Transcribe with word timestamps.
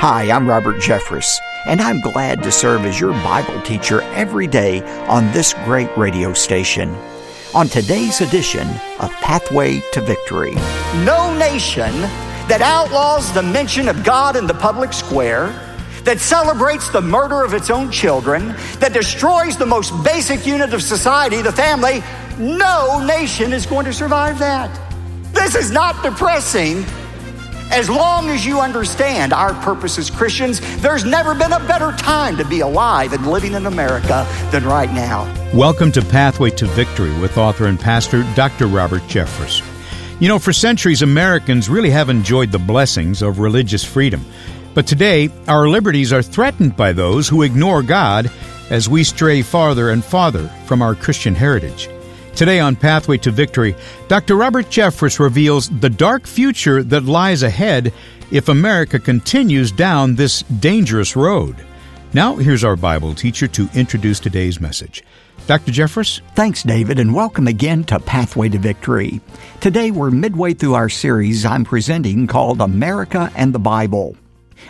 Hi, 0.00 0.30
I'm 0.30 0.48
Robert 0.48 0.76
Jeffress, 0.76 1.40
and 1.66 1.80
I'm 1.80 2.00
glad 2.00 2.40
to 2.44 2.52
serve 2.52 2.84
as 2.84 3.00
your 3.00 3.10
Bible 3.14 3.60
teacher 3.62 4.00
every 4.12 4.46
day 4.46 4.80
on 5.08 5.28
this 5.32 5.54
great 5.64 5.90
radio 5.96 6.32
station. 6.34 6.94
On 7.52 7.66
today's 7.66 8.20
edition 8.20 8.68
of 9.00 9.10
Pathway 9.14 9.82
to 9.92 10.00
Victory, 10.00 10.54
no 11.04 11.36
nation 11.36 11.90
that 12.46 12.60
outlaws 12.62 13.32
the 13.32 13.42
mention 13.42 13.88
of 13.88 14.04
God 14.04 14.36
in 14.36 14.46
the 14.46 14.54
public 14.54 14.92
square, 14.92 15.48
that 16.04 16.20
celebrates 16.20 16.90
the 16.90 17.00
murder 17.00 17.42
of 17.42 17.52
its 17.52 17.68
own 17.68 17.90
children, 17.90 18.54
that 18.78 18.92
destroys 18.92 19.56
the 19.56 19.66
most 19.66 19.92
basic 20.04 20.46
unit 20.46 20.72
of 20.74 20.80
society, 20.80 21.42
the 21.42 21.50
family, 21.50 22.04
no 22.38 23.04
nation 23.04 23.52
is 23.52 23.66
going 23.66 23.84
to 23.84 23.92
survive 23.92 24.38
that. 24.38 24.70
This 25.32 25.56
is 25.56 25.72
not 25.72 26.04
depressing. 26.04 26.84
As 27.70 27.90
long 27.90 28.30
as 28.30 28.46
you 28.46 28.60
understand 28.60 29.34
our 29.34 29.52
purpose 29.62 29.98
as 29.98 30.08
Christians, 30.08 30.60
there's 30.80 31.04
never 31.04 31.34
been 31.34 31.52
a 31.52 31.60
better 31.60 31.92
time 31.92 32.38
to 32.38 32.44
be 32.46 32.60
alive 32.60 33.12
and 33.12 33.30
living 33.30 33.52
in 33.52 33.66
America 33.66 34.26
than 34.50 34.64
right 34.64 34.90
now. 34.90 35.30
Welcome 35.52 35.92
to 35.92 36.02
Pathway 36.02 36.48
to 36.52 36.64
Victory 36.64 37.12
with 37.20 37.36
author 37.36 37.66
and 37.66 37.78
pastor 37.78 38.24
Dr. 38.34 38.68
Robert 38.68 39.02
Jeffress. 39.02 39.62
You 40.18 40.28
know, 40.28 40.38
for 40.38 40.52
centuries, 40.52 41.02
Americans 41.02 41.68
really 41.68 41.90
have 41.90 42.08
enjoyed 42.08 42.52
the 42.52 42.58
blessings 42.58 43.20
of 43.20 43.38
religious 43.38 43.84
freedom. 43.84 44.24
But 44.72 44.86
today, 44.86 45.28
our 45.46 45.68
liberties 45.68 46.10
are 46.10 46.22
threatened 46.22 46.74
by 46.74 46.92
those 46.94 47.28
who 47.28 47.42
ignore 47.42 47.82
God 47.82 48.32
as 48.70 48.88
we 48.88 49.04
stray 49.04 49.42
farther 49.42 49.90
and 49.90 50.02
farther 50.02 50.48
from 50.64 50.80
our 50.80 50.94
Christian 50.94 51.34
heritage. 51.34 51.90
Today 52.38 52.60
on 52.60 52.76
Pathway 52.76 53.18
to 53.18 53.32
Victory, 53.32 53.74
Dr. 54.06 54.36
Robert 54.36 54.66
Jeffress 54.66 55.18
reveals 55.18 55.68
the 55.80 55.90
dark 55.90 56.24
future 56.24 56.84
that 56.84 57.02
lies 57.02 57.42
ahead 57.42 57.92
if 58.30 58.48
America 58.48 59.00
continues 59.00 59.72
down 59.72 60.14
this 60.14 60.42
dangerous 60.42 61.16
road. 61.16 61.56
Now, 62.14 62.36
here's 62.36 62.62
our 62.62 62.76
Bible 62.76 63.12
teacher 63.12 63.48
to 63.48 63.68
introduce 63.74 64.20
today's 64.20 64.60
message. 64.60 65.02
Dr. 65.48 65.72
Jeffress? 65.72 66.20
Thanks, 66.36 66.62
David, 66.62 67.00
and 67.00 67.12
welcome 67.12 67.48
again 67.48 67.82
to 67.86 67.98
Pathway 67.98 68.48
to 68.50 68.58
Victory. 68.58 69.20
Today, 69.60 69.90
we're 69.90 70.12
midway 70.12 70.54
through 70.54 70.74
our 70.74 70.88
series 70.88 71.44
I'm 71.44 71.64
presenting 71.64 72.28
called 72.28 72.60
America 72.60 73.32
and 73.34 73.52
the 73.52 73.58
Bible. 73.58 74.16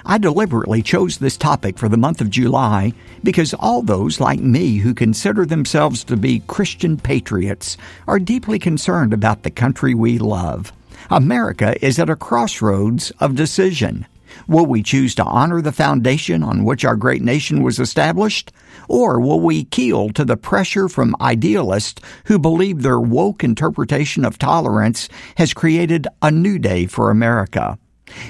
I 0.04 0.18
deliberately 0.18 0.82
chose 0.82 1.18
this 1.18 1.36
topic 1.36 1.78
for 1.78 1.88
the 1.88 1.96
month 1.96 2.20
of 2.20 2.30
July 2.30 2.92
because 3.22 3.54
all 3.54 3.82
those 3.82 4.20
like 4.20 4.40
me 4.40 4.78
who 4.78 4.94
consider 4.94 5.44
themselves 5.44 6.04
to 6.04 6.16
be 6.16 6.40
Christian 6.46 6.96
patriots 6.96 7.76
are 8.06 8.18
deeply 8.18 8.58
concerned 8.58 9.12
about 9.12 9.42
the 9.42 9.50
country 9.50 9.94
we 9.94 10.18
love. 10.18 10.72
America 11.10 11.74
is 11.84 11.98
at 11.98 12.10
a 12.10 12.16
crossroads 12.16 13.10
of 13.20 13.34
decision. 13.34 14.06
Will 14.46 14.66
we 14.66 14.82
choose 14.82 15.14
to 15.16 15.24
honor 15.24 15.60
the 15.60 15.72
foundation 15.72 16.42
on 16.42 16.64
which 16.64 16.84
our 16.84 16.96
great 16.96 17.22
nation 17.22 17.62
was 17.62 17.78
established? 17.78 18.52
Or 18.88 19.20
will 19.20 19.40
we 19.40 19.64
keel 19.64 20.10
to 20.10 20.24
the 20.24 20.36
pressure 20.36 20.88
from 20.88 21.16
idealists 21.20 22.02
who 22.24 22.38
believe 22.38 22.82
their 22.82 23.00
woke 23.00 23.42
interpretation 23.42 24.24
of 24.24 24.38
tolerance 24.38 25.08
has 25.36 25.54
created 25.54 26.06
a 26.22 26.30
new 26.30 26.58
day 26.58 26.86
for 26.86 27.10
America? 27.10 27.78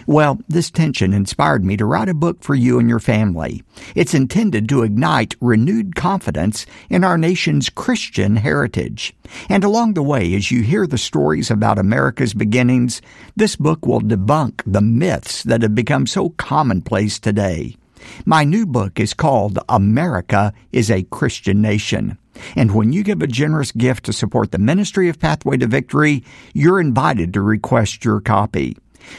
Well, 0.06 0.38
this 0.48 0.70
tension 0.70 1.12
inspired 1.12 1.64
me 1.64 1.76
to 1.76 1.84
write 1.84 2.08
a 2.08 2.14
book 2.14 2.42
for 2.42 2.54
you 2.54 2.78
and 2.78 2.88
your 2.88 2.98
family. 2.98 3.62
It's 3.94 4.14
intended 4.14 4.68
to 4.68 4.82
ignite 4.82 5.36
renewed 5.40 5.94
confidence 5.94 6.66
in 6.88 7.04
our 7.04 7.18
nation's 7.18 7.68
Christian 7.68 8.36
heritage. 8.36 9.14
And 9.48 9.64
along 9.64 9.94
the 9.94 10.02
way, 10.02 10.34
as 10.34 10.50
you 10.50 10.62
hear 10.62 10.86
the 10.86 10.98
stories 10.98 11.50
about 11.50 11.78
America's 11.78 12.34
beginnings, 12.34 13.02
this 13.36 13.56
book 13.56 13.86
will 13.86 14.00
debunk 14.00 14.62
the 14.66 14.80
myths 14.80 15.42
that 15.44 15.62
have 15.62 15.74
become 15.74 16.06
so 16.06 16.30
commonplace 16.30 17.18
today. 17.18 17.76
My 18.24 18.44
new 18.44 18.66
book 18.66 19.00
is 19.00 19.14
called 19.14 19.58
America 19.68 20.52
is 20.72 20.90
a 20.90 21.02
Christian 21.04 21.60
Nation. 21.60 22.18
And 22.56 22.74
when 22.74 22.92
you 22.92 23.02
give 23.02 23.20
a 23.20 23.26
generous 23.26 23.72
gift 23.72 24.04
to 24.04 24.12
support 24.12 24.52
the 24.52 24.58
ministry 24.58 25.08
of 25.08 25.18
Pathway 25.18 25.56
to 25.58 25.66
Victory, 25.66 26.24
you're 26.54 26.80
invited 26.80 27.34
to 27.34 27.40
request 27.40 28.04
your 28.04 28.20
copy. 28.20 28.76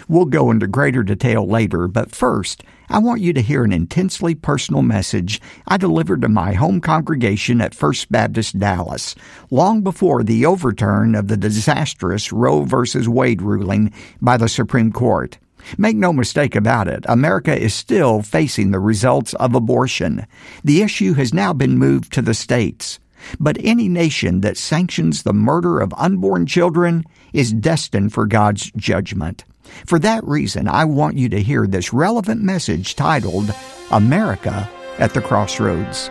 We'll 0.08 0.26
go 0.26 0.52
into 0.52 0.68
greater 0.68 1.04
detail 1.04 1.48
later, 1.48 1.88
but 1.88 2.12
first, 2.12 2.64
I 2.90 3.00
want 3.00 3.22
you 3.22 3.34
to 3.34 3.42
hear 3.42 3.64
an 3.64 3.72
intensely 3.72 4.34
personal 4.34 4.82
message 4.82 5.40
I 5.68 5.78
delivered 5.78 6.22
to 6.24 6.30
my 6.30 6.54
home 6.54 6.82
congregation 6.82 7.62
at 7.62 7.76
First 7.76 8.12
Baptist 8.12 8.58
Dallas, 8.58 9.16
long 9.52 9.82
before 9.82 10.24
the 10.24 10.46
overturn 10.46 11.14
of 11.14 11.28
the 11.28 11.38
disastrous 11.38 12.32
Roe 12.32 12.64
v. 12.64 13.08
Wade 13.08 13.42
ruling 13.42 13.94
by 14.22 14.38
the 14.38 14.50
Supreme 14.50 14.92
Court. 14.92 15.38
Make 15.78 15.98
no 15.98 16.12
mistake 16.14 16.56
about 16.56 16.88
it, 16.88 17.06
America 17.08 17.56
is 17.56 17.74
still 17.74 18.22
facing 18.22 18.72
the 18.72 18.80
results 18.80 19.34
of 19.36 19.54
abortion. 19.54 20.26
The 20.64 20.82
issue 20.82 21.14
has 21.14 21.34
now 21.34 21.54
been 21.54 21.78
moved 21.78 22.12
to 22.14 22.22
the 22.22 22.34
states. 22.34 23.00
But 23.40 23.58
any 23.60 23.90
nation 23.90 24.42
that 24.42 24.58
sanctions 24.58 25.24
the 25.24 25.34
murder 25.34 25.80
of 25.80 25.94
unborn 25.98 26.46
children 26.46 27.04
is 27.34 27.52
destined 27.52 28.14
for 28.14 28.26
God's 28.26 28.72
judgment. 28.72 29.44
For 29.86 30.00
that 30.00 30.24
reason, 30.24 30.68
I 30.68 30.86
want 30.86 31.18
you 31.18 31.30
to 31.30 31.42
hear 31.42 31.68
this 31.68 31.94
relevant 31.94 32.42
message 32.42 32.96
titled 32.96 33.54
America 33.92 34.70
at 34.98 35.14
the 35.14 35.22
Crossroads. 35.22 36.10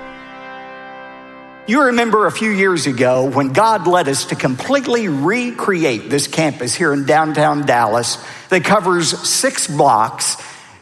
You 1.69 1.82
remember 1.82 2.26
a 2.26 2.32
few 2.32 2.50
years 2.50 2.86
ago 2.86 3.28
when 3.28 3.52
God 3.52 3.86
led 3.86 4.08
us 4.08 4.24
to 4.26 4.34
completely 4.34 5.08
recreate 5.08 6.08
this 6.08 6.26
campus 6.26 6.74
here 6.74 6.94
in 6.94 7.04
downtown 7.04 7.66
Dallas 7.66 8.16
that 8.48 8.64
covers 8.64 9.10
six 9.28 9.66
blocks 9.66 10.36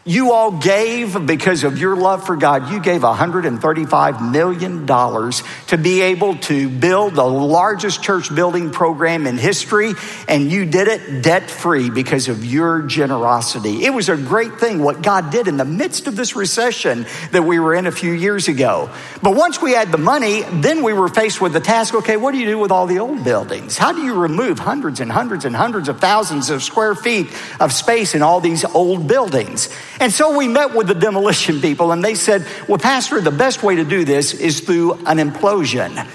you 0.07 0.31
all 0.31 0.51
gave 0.51 1.25
because 1.25 1.65
of 1.65 1.77
your 1.77 1.97
love 1.97 2.25
for 2.25 2.37
God. 2.37 2.71
You 2.71 2.79
gave 2.79 3.01
$135 3.01 4.31
million 4.31 4.87
to 4.87 5.77
be 5.77 6.01
able 6.01 6.37
to 6.37 6.69
build 6.69 7.15
the 7.15 7.25
largest 7.25 8.01
church 8.01 8.33
building 8.33 8.71
program 8.71 9.27
in 9.27 9.37
history, 9.37 9.93
and 10.29 10.49
you 10.49 10.65
did 10.65 10.87
it 10.87 11.21
debt 11.21 11.51
free 11.51 11.89
because 11.89 12.29
of 12.29 12.45
your 12.45 12.83
generosity. 12.83 13.83
It 13.83 13.93
was 13.93 14.07
a 14.07 14.15
great 14.15 14.59
thing 14.59 14.81
what 14.81 15.01
God 15.01 15.29
did 15.29 15.49
in 15.49 15.57
the 15.57 15.65
midst 15.65 16.07
of 16.07 16.15
this 16.15 16.37
recession 16.37 17.05
that 17.31 17.43
we 17.43 17.59
were 17.59 17.75
in 17.75 17.85
a 17.85 17.91
few 17.91 18.13
years 18.13 18.47
ago. 18.47 18.89
But 19.21 19.35
once 19.35 19.61
we 19.61 19.73
had 19.73 19.91
the 19.91 19.97
money, 19.97 20.43
then 20.43 20.83
we 20.83 20.93
were 20.93 21.09
faced 21.09 21.41
with 21.41 21.51
the 21.51 21.59
task 21.59 21.93
okay, 21.93 22.15
what 22.15 22.31
do 22.31 22.37
you 22.37 22.45
do 22.45 22.57
with 22.57 22.71
all 22.71 22.87
the 22.87 22.99
old 22.99 23.23
buildings? 23.25 23.77
How 23.77 23.91
do 23.91 24.01
you 24.01 24.13
remove 24.13 24.57
hundreds 24.59 25.01
and 25.01 25.11
hundreds 25.11 25.43
and 25.43 25.55
hundreds 25.55 25.89
of 25.89 25.99
thousands 25.99 26.49
of 26.49 26.63
square 26.63 26.95
feet 26.95 27.27
of 27.59 27.73
space 27.73 28.15
in 28.15 28.21
all 28.21 28.39
these 28.39 28.63
old 28.63 29.07
buildings? 29.07 29.67
And 29.99 30.13
so 30.13 30.37
we 30.37 30.47
met 30.47 30.75
with 30.75 30.87
the 30.87 30.93
demolition 30.93 31.59
people 31.59 31.91
and 31.91 32.03
they 32.03 32.15
said, 32.15 32.45
Well, 32.67 32.77
Pastor, 32.77 33.19
the 33.19 33.31
best 33.31 33.63
way 33.63 33.75
to 33.77 33.83
do 33.83 34.05
this 34.05 34.33
is 34.33 34.59
through 34.59 34.93
an 35.05 35.17
implosion. 35.17 36.07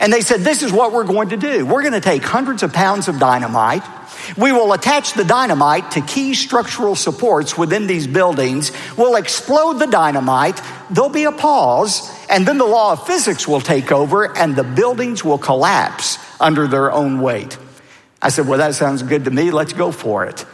And 0.00 0.12
they 0.12 0.20
said, 0.20 0.40
This 0.40 0.62
is 0.62 0.72
what 0.72 0.92
we're 0.92 1.04
going 1.04 1.30
to 1.30 1.36
do. 1.36 1.64
We're 1.64 1.82
going 1.82 1.94
to 1.94 2.00
take 2.00 2.22
hundreds 2.22 2.62
of 2.62 2.72
pounds 2.72 3.08
of 3.08 3.18
dynamite. 3.18 3.82
We 4.36 4.52
will 4.52 4.72
attach 4.72 5.14
the 5.14 5.24
dynamite 5.24 5.92
to 5.92 6.00
key 6.00 6.34
structural 6.34 6.94
supports 6.94 7.56
within 7.56 7.86
these 7.86 8.06
buildings. 8.06 8.72
We'll 8.96 9.16
explode 9.16 9.74
the 9.74 9.86
dynamite. 9.86 10.60
There'll 10.90 11.08
be 11.08 11.24
a 11.24 11.32
pause, 11.32 12.12
and 12.28 12.46
then 12.46 12.58
the 12.58 12.66
law 12.66 12.92
of 12.92 13.06
physics 13.06 13.48
will 13.48 13.60
take 13.60 13.90
over, 13.90 14.36
and 14.36 14.54
the 14.54 14.64
buildings 14.64 15.24
will 15.24 15.38
collapse 15.38 16.18
under 16.40 16.66
their 16.66 16.92
own 16.92 17.20
weight. 17.20 17.56
I 18.20 18.30
said, 18.30 18.46
Well, 18.46 18.58
that 18.58 18.74
sounds 18.74 19.02
good 19.02 19.24
to 19.24 19.30
me. 19.30 19.50
Let's 19.50 19.72
go 19.72 19.92
for 19.92 20.26
it. 20.26 20.44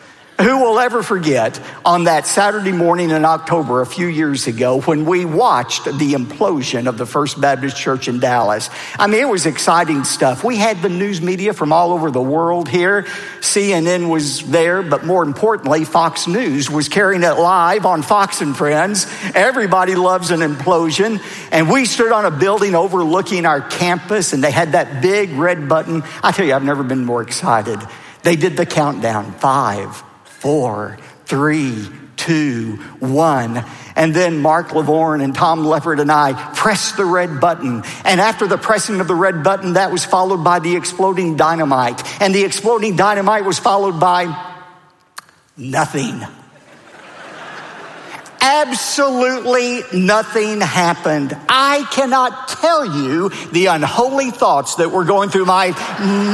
Who 0.40 0.58
will 0.58 0.80
ever 0.80 1.04
forget 1.04 1.60
on 1.84 2.04
that 2.04 2.26
Saturday 2.26 2.72
morning 2.72 3.10
in 3.10 3.24
October 3.24 3.80
a 3.82 3.86
few 3.86 4.08
years 4.08 4.48
ago 4.48 4.80
when 4.80 5.04
we 5.04 5.24
watched 5.24 5.84
the 5.84 6.14
implosion 6.14 6.88
of 6.88 6.98
the 6.98 7.06
First 7.06 7.40
Baptist 7.40 7.76
Church 7.76 8.08
in 8.08 8.18
Dallas? 8.18 8.68
I 8.98 9.06
mean, 9.06 9.20
it 9.20 9.28
was 9.28 9.46
exciting 9.46 10.02
stuff. 10.02 10.42
We 10.42 10.56
had 10.56 10.82
the 10.82 10.88
news 10.88 11.22
media 11.22 11.52
from 11.52 11.72
all 11.72 11.92
over 11.92 12.10
the 12.10 12.20
world 12.20 12.68
here. 12.68 13.04
CNN 13.40 14.10
was 14.10 14.42
there, 14.50 14.82
but 14.82 15.04
more 15.04 15.22
importantly, 15.22 15.84
Fox 15.84 16.26
News 16.26 16.68
was 16.68 16.88
carrying 16.88 17.22
it 17.22 17.38
live 17.38 17.86
on 17.86 18.02
Fox 18.02 18.40
and 18.40 18.56
Friends. 18.56 19.06
Everybody 19.36 19.94
loves 19.94 20.32
an 20.32 20.40
implosion. 20.40 21.22
And 21.52 21.70
we 21.70 21.84
stood 21.84 22.10
on 22.10 22.24
a 22.24 22.32
building 22.32 22.74
overlooking 22.74 23.46
our 23.46 23.60
campus 23.60 24.32
and 24.32 24.42
they 24.42 24.50
had 24.50 24.72
that 24.72 25.00
big 25.00 25.30
red 25.30 25.68
button. 25.68 26.02
I 26.24 26.32
tell 26.32 26.44
you, 26.44 26.54
I've 26.54 26.64
never 26.64 26.82
been 26.82 27.04
more 27.04 27.22
excited. 27.22 27.78
They 28.24 28.36
did 28.36 28.56
the 28.56 28.66
countdown 28.66 29.32
five, 29.32 30.02
four, 30.44 30.98
three, 31.24 31.88
two, 32.16 32.76
one. 33.00 33.64
And 33.96 34.14
then 34.14 34.42
Mark 34.42 34.74
Lavorne 34.74 35.22
and 35.22 35.34
Tom 35.34 35.64
Leppard 35.64 36.00
and 36.00 36.12
I 36.12 36.34
pressed 36.54 36.98
the 36.98 37.06
red 37.06 37.40
button. 37.40 37.82
And 38.04 38.20
after 38.20 38.46
the 38.46 38.58
pressing 38.58 39.00
of 39.00 39.08
the 39.08 39.14
red 39.14 39.42
button, 39.42 39.72
that 39.72 39.90
was 39.90 40.04
followed 40.04 40.44
by 40.44 40.58
the 40.58 40.76
exploding 40.76 41.38
dynamite. 41.38 42.02
And 42.20 42.34
the 42.34 42.44
exploding 42.44 42.94
dynamite 42.94 43.46
was 43.46 43.58
followed 43.58 43.98
by 43.98 44.52
nothing. 45.56 46.20
Absolutely 48.42 49.80
nothing 49.98 50.60
happened. 50.60 51.34
I 51.48 51.88
cannot 51.90 52.48
tell 52.48 52.84
you 52.84 53.30
the 53.50 53.66
unholy 53.66 54.30
thoughts 54.30 54.74
that 54.74 54.90
were 54.90 55.04
going 55.04 55.30
through 55.30 55.46
my 55.46 55.70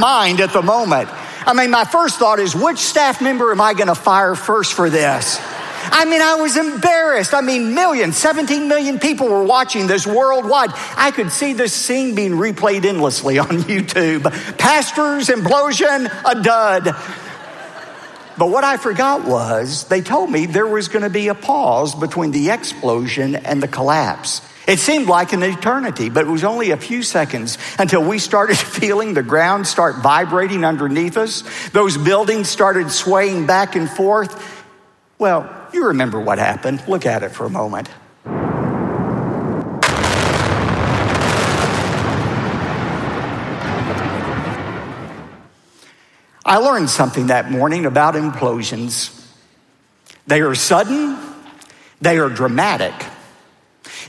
mind 0.01 0.41
at 0.41 0.51
the 0.51 0.61
moment. 0.61 1.07
I 1.43 1.53
mean, 1.53 1.71
my 1.71 1.85
first 1.85 2.19
thought 2.19 2.39
is 2.39 2.55
which 2.55 2.77
staff 2.77 3.21
member 3.21 3.51
am 3.51 3.61
I 3.61 3.73
going 3.73 3.87
to 3.87 3.95
fire 3.95 4.35
first 4.35 4.73
for 4.73 4.89
this? 4.89 5.39
I 5.83 6.05
mean, 6.05 6.21
I 6.21 6.35
was 6.35 6.57
embarrassed. 6.57 7.33
I 7.33 7.41
mean, 7.41 7.73
millions, 7.73 8.15
17 8.17 8.67
million 8.67 8.99
people 8.99 9.27
were 9.27 9.43
watching 9.43 9.87
this 9.87 10.05
worldwide. 10.05 10.69
I 10.95 11.11
could 11.11 11.31
see 11.31 11.53
this 11.53 11.73
scene 11.73 12.13
being 12.13 12.33
replayed 12.33 12.85
endlessly 12.85 13.39
on 13.39 13.47
YouTube. 13.63 14.23
Pastors, 14.57 15.29
implosion, 15.29 16.05
a 16.23 16.41
dud. 16.41 16.95
But 18.37 18.49
what 18.49 18.63
I 18.63 18.77
forgot 18.77 19.25
was 19.25 19.85
they 19.85 20.01
told 20.01 20.29
me 20.31 20.45
there 20.45 20.67
was 20.67 20.87
going 20.87 21.03
to 21.03 21.09
be 21.09 21.27
a 21.27 21.35
pause 21.35 21.95
between 21.95 22.31
the 22.31 22.51
explosion 22.51 23.35
and 23.35 23.61
the 23.61 23.67
collapse. 23.67 24.41
It 24.67 24.79
seemed 24.79 25.07
like 25.07 25.33
an 25.33 25.41
eternity, 25.41 26.09
but 26.09 26.25
it 26.25 26.29
was 26.29 26.43
only 26.43 26.71
a 26.71 26.77
few 26.77 27.01
seconds 27.01 27.57
until 27.79 28.03
we 28.03 28.19
started 28.19 28.57
feeling 28.57 29.13
the 29.13 29.23
ground 29.23 29.67
start 29.67 29.97
vibrating 29.97 30.63
underneath 30.63 31.17
us. 31.17 31.43
Those 31.69 31.97
buildings 31.97 32.49
started 32.49 32.91
swaying 32.91 33.47
back 33.47 33.75
and 33.75 33.89
forth. 33.89 34.63
Well, 35.17 35.49
you 35.73 35.87
remember 35.87 36.19
what 36.19 36.37
happened. 36.37 36.83
Look 36.87 37.05
at 37.05 37.23
it 37.23 37.29
for 37.29 37.45
a 37.45 37.49
moment. 37.49 37.89
I 46.43 46.57
learned 46.57 46.89
something 46.89 47.27
that 47.27 47.49
morning 47.49 47.85
about 47.85 48.15
implosions. 48.15 49.17
They 50.27 50.41
are 50.41 50.53
sudden, 50.53 51.17
they 52.01 52.17
are 52.17 52.29
dramatic. 52.29 52.93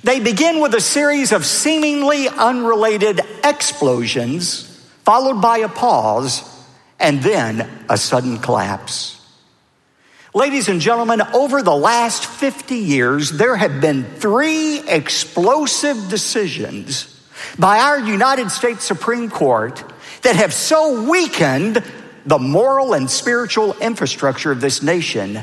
They 0.03 0.21
begin 0.21 0.61
with 0.61 0.75
a 0.75 0.81
series 0.81 1.33
of 1.33 1.45
seemingly 1.45 2.29
unrelated 2.29 3.21
explosions, 3.45 4.65
followed 5.05 5.41
by 5.41 5.59
a 5.59 5.69
pause, 5.69 6.43
and 6.99 7.23
then 7.23 7.69
a 7.89 7.97
sudden 7.97 8.39
collapse. 8.39 9.21
Ladies 10.35 10.69
and 10.69 10.81
gentlemen, 10.81 11.21
over 11.35 11.63
the 11.63 11.77
last 11.77 12.25
50 12.25 12.75
years, 12.77 13.33
there 13.33 13.55
have 13.55 13.83
been 13.83 14.05
three 14.05 14.81
explosive 14.89 16.09
decisions 16.09 17.09
by 17.59 17.81
our 17.81 17.99
United 17.99 18.51
States 18.51 18.85
Supreme 18.85 19.29
Court 19.29 19.85
that 20.23 20.37
have 20.37 20.55
so 20.55 21.09
weakened 21.11 21.85
the 22.25 22.39
moral 22.39 22.95
and 22.95 23.11
spiritual 23.11 23.75
infrastructure 23.79 24.53
of 24.53 24.61
this 24.61 24.83
nation 24.83 25.43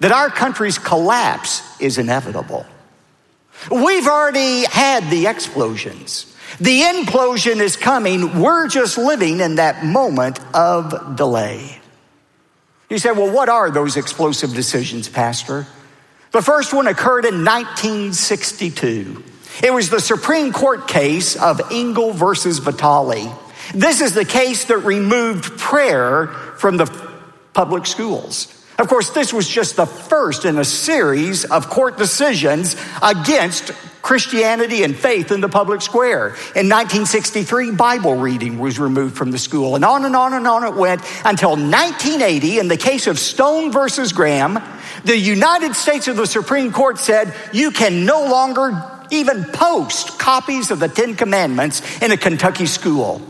that 0.00 0.12
our 0.12 0.30
country's 0.30 0.78
collapse 0.78 1.62
is 1.80 1.98
inevitable. 1.98 2.64
We've 3.70 4.06
already 4.06 4.64
had 4.64 5.10
the 5.10 5.26
explosions. 5.26 6.32
The 6.60 6.82
implosion 6.82 7.60
is 7.60 7.76
coming. 7.76 8.40
We're 8.40 8.68
just 8.68 8.96
living 8.96 9.40
in 9.40 9.56
that 9.56 9.84
moment 9.84 10.38
of 10.54 11.16
delay. 11.16 11.80
You 12.88 12.98
say, 12.98 13.10
well, 13.12 13.32
what 13.32 13.48
are 13.48 13.70
those 13.70 13.96
explosive 13.96 14.54
decisions, 14.54 15.08
Pastor? 15.08 15.66
The 16.30 16.42
first 16.42 16.72
one 16.72 16.86
occurred 16.86 17.24
in 17.24 17.44
1962. 17.44 19.24
It 19.62 19.72
was 19.72 19.90
the 19.90 20.00
Supreme 20.00 20.52
Court 20.52 20.86
case 20.86 21.34
of 21.34 21.60
Engel 21.72 22.12
versus 22.12 22.58
Vitale. 22.58 23.34
This 23.74 24.00
is 24.00 24.12
the 24.14 24.24
case 24.24 24.66
that 24.66 24.78
removed 24.78 25.58
prayer 25.58 26.28
from 26.58 26.76
the 26.76 26.86
public 27.52 27.86
schools. 27.86 28.52
Of 28.78 28.88
course, 28.88 29.10
this 29.10 29.32
was 29.32 29.48
just 29.48 29.76
the 29.76 29.86
first 29.86 30.44
in 30.44 30.58
a 30.58 30.64
series 30.64 31.44
of 31.44 31.70
court 31.70 31.96
decisions 31.96 32.76
against 33.02 33.72
Christianity 34.02 34.84
and 34.84 34.94
faith 34.94 35.32
in 35.32 35.40
the 35.40 35.48
public 35.48 35.80
square. 35.82 36.28
In 36.54 36.68
1963, 36.68 37.72
Bible 37.72 38.14
reading 38.14 38.58
was 38.58 38.78
removed 38.78 39.16
from 39.16 39.30
the 39.30 39.38
school, 39.38 39.74
and 39.74 39.84
on 39.84 40.04
and 40.04 40.14
on 40.14 40.34
and 40.34 40.46
on 40.46 40.62
it 40.62 40.74
went 40.74 41.02
until 41.24 41.56
1980. 41.56 42.58
In 42.58 42.68
the 42.68 42.76
case 42.76 43.06
of 43.06 43.18
Stone 43.18 43.72
versus 43.72 44.12
Graham, 44.12 44.60
the 45.04 45.16
United 45.16 45.74
States 45.74 46.06
of 46.06 46.16
the 46.16 46.26
Supreme 46.26 46.70
Court 46.70 46.98
said 46.98 47.34
you 47.52 47.70
can 47.70 48.04
no 48.04 48.26
longer 48.26 48.80
even 49.10 49.44
post 49.44 50.18
copies 50.18 50.70
of 50.70 50.78
the 50.78 50.88
Ten 50.88 51.16
Commandments 51.16 51.82
in 52.02 52.12
a 52.12 52.16
Kentucky 52.16 52.66
school. 52.66 53.22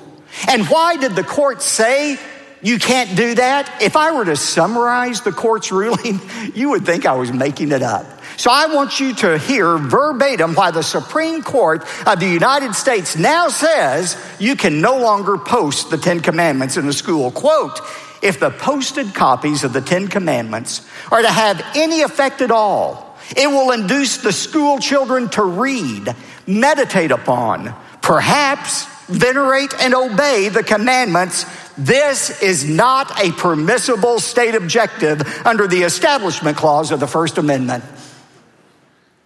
And 0.48 0.66
why 0.66 0.96
did 0.96 1.16
the 1.16 1.24
court 1.24 1.62
say 1.62 2.18
you 2.66 2.80
can't 2.80 3.16
do 3.16 3.36
that? 3.36 3.80
If 3.80 3.94
I 3.94 4.10
were 4.10 4.24
to 4.24 4.34
summarize 4.34 5.20
the 5.20 5.30
court's 5.30 5.70
ruling, 5.70 6.20
you 6.56 6.70
would 6.70 6.84
think 6.84 7.06
I 7.06 7.14
was 7.14 7.32
making 7.32 7.70
it 7.70 7.80
up. 7.80 8.04
So 8.36 8.50
I 8.50 8.66
want 8.66 8.98
you 8.98 9.14
to 9.14 9.38
hear 9.38 9.78
verbatim 9.78 10.52
why 10.54 10.72
the 10.72 10.82
Supreme 10.82 11.44
Court 11.44 11.86
of 12.08 12.18
the 12.18 12.26
United 12.26 12.74
States 12.74 13.16
now 13.16 13.50
says 13.50 14.20
you 14.40 14.56
can 14.56 14.80
no 14.80 14.98
longer 14.98 15.38
post 15.38 15.90
the 15.90 15.96
Ten 15.96 16.18
Commandments 16.18 16.76
in 16.76 16.88
a 16.88 16.92
school. 16.92 17.30
Quote, 17.30 17.78
if 18.20 18.40
the 18.40 18.50
posted 18.50 19.14
copies 19.14 19.62
of 19.62 19.72
the 19.72 19.80
Ten 19.80 20.08
Commandments 20.08 20.84
are 21.12 21.22
to 21.22 21.30
have 21.30 21.64
any 21.76 22.02
effect 22.02 22.40
at 22.40 22.50
all, 22.50 23.16
it 23.36 23.46
will 23.46 23.70
induce 23.70 24.16
the 24.16 24.32
school 24.32 24.80
children 24.80 25.28
to 25.30 25.44
read, 25.44 26.16
meditate 26.48 27.12
upon, 27.12 27.72
perhaps 28.02 28.88
venerate 29.08 29.74
and 29.78 29.94
obey 29.94 30.48
the 30.48 30.62
commandments, 30.62 31.46
this 31.78 32.42
is 32.42 32.64
not 32.64 33.22
a 33.22 33.32
permissible 33.32 34.18
state 34.18 34.54
objective 34.54 35.22
under 35.46 35.66
the 35.66 35.82
Establishment 35.82 36.56
Clause 36.56 36.90
of 36.90 37.00
the 37.00 37.06
First 37.06 37.38
Amendment. 37.38 37.84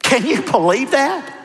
Can 0.01 0.27
you 0.27 0.43
believe 0.43 0.91
that? 0.91 1.37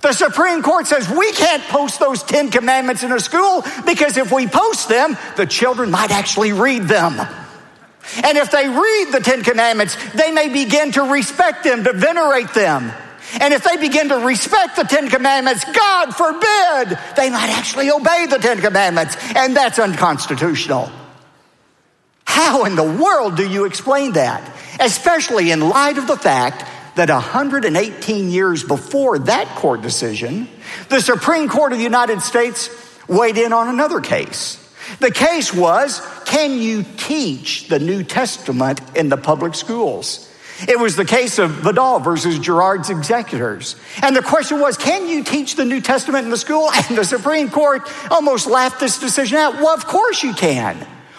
The 0.00 0.12
Supreme 0.12 0.62
Court 0.62 0.88
says 0.88 1.08
we 1.08 1.30
can't 1.32 1.62
post 1.64 2.00
those 2.00 2.24
Ten 2.24 2.50
Commandments 2.50 3.04
in 3.04 3.12
a 3.12 3.20
school 3.20 3.64
because 3.86 4.16
if 4.16 4.32
we 4.32 4.48
post 4.48 4.88
them, 4.88 5.16
the 5.36 5.46
children 5.46 5.92
might 5.92 6.10
actually 6.10 6.52
read 6.52 6.82
them. 6.82 7.20
And 8.24 8.36
if 8.36 8.50
they 8.50 8.68
read 8.68 9.12
the 9.12 9.20
Ten 9.20 9.44
Commandments, 9.44 9.96
they 10.14 10.32
may 10.32 10.48
begin 10.48 10.90
to 10.92 11.02
respect 11.02 11.62
them, 11.62 11.84
to 11.84 11.92
venerate 11.92 12.52
them. 12.52 12.92
And 13.40 13.54
if 13.54 13.64
they 13.64 13.76
begin 13.76 14.08
to 14.10 14.16
respect 14.18 14.76
the 14.76 14.84
Ten 14.84 15.08
Commandments, 15.08 15.64
God 15.64 16.14
forbid, 16.14 16.98
they 17.16 17.30
might 17.30 17.50
actually 17.50 17.90
obey 17.90 18.26
the 18.26 18.38
Ten 18.38 18.60
Commandments, 18.60 19.16
and 19.34 19.56
that's 19.56 19.78
unconstitutional. 19.78 20.90
How 22.24 22.64
in 22.64 22.76
the 22.76 22.82
world 22.82 23.36
do 23.36 23.48
you 23.48 23.64
explain 23.64 24.12
that? 24.12 24.50
Especially 24.80 25.50
in 25.50 25.68
light 25.68 25.98
of 25.98 26.06
the 26.06 26.16
fact 26.16 26.64
that 26.96 27.08
118 27.08 28.30
years 28.30 28.62
before 28.62 29.18
that 29.20 29.48
court 29.56 29.82
decision, 29.82 30.48
the 30.88 31.00
Supreme 31.00 31.48
Court 31.48 31.72
of 31.72 31.78
the 31.78 31.84
United 31.84 32.20
States 32.20 32.70
weighed 33.08 33.38
in 33.38 33.52
on 33.52 33.68
another 33.68 34.00
case. 34.00 34.58
The 34.98 35.10
case 35.10 35.52
was 35.52 36.00
can 36.26 36.58
you 36.58 36.84
teach 36.96 37.68
the 37.68 37.78
New 37.78 38.02
Testament 38.02 38.80
in 38.96 39.08
the 39.08 39.16
public 39.16 39.54
schools? 39.54 40.28
It 40.68 40.78
was 40.78 40.96
the 40.96 41.04
case 41.04 41.38
of 41.38 41.50
Vidal 41.50 41.98
versus 41.98 42.38
Girard's 42.38 42.90
executors. 42.90 43.76
And 44.02 44.14
the 44.14 44.22
question 44.22 44.60
was, 44.60 44.76
can 44.76 45.08
you 45.08 45.24
teach 45.24 45.56
the 45.56 45.64
New 45.64 45.80
Testament 45.80 46.24
in 46.24 46.30
the 46.30 46.36
school? 46.36 46.70
And 46.88 46.98
the 46.98 47.04
Supreme 47.04 47.48
Court 47.48 47.88
almost 48.10 48.46
laughed 48.46 48.80
this 48.80 48.98
decision 48.98 49.38
out. 49.38 49.54
Well, 49.54 49.74
of 49.74 49.86
course 49.86 50.22
you 50.22 50.34
can. 50.34 50.76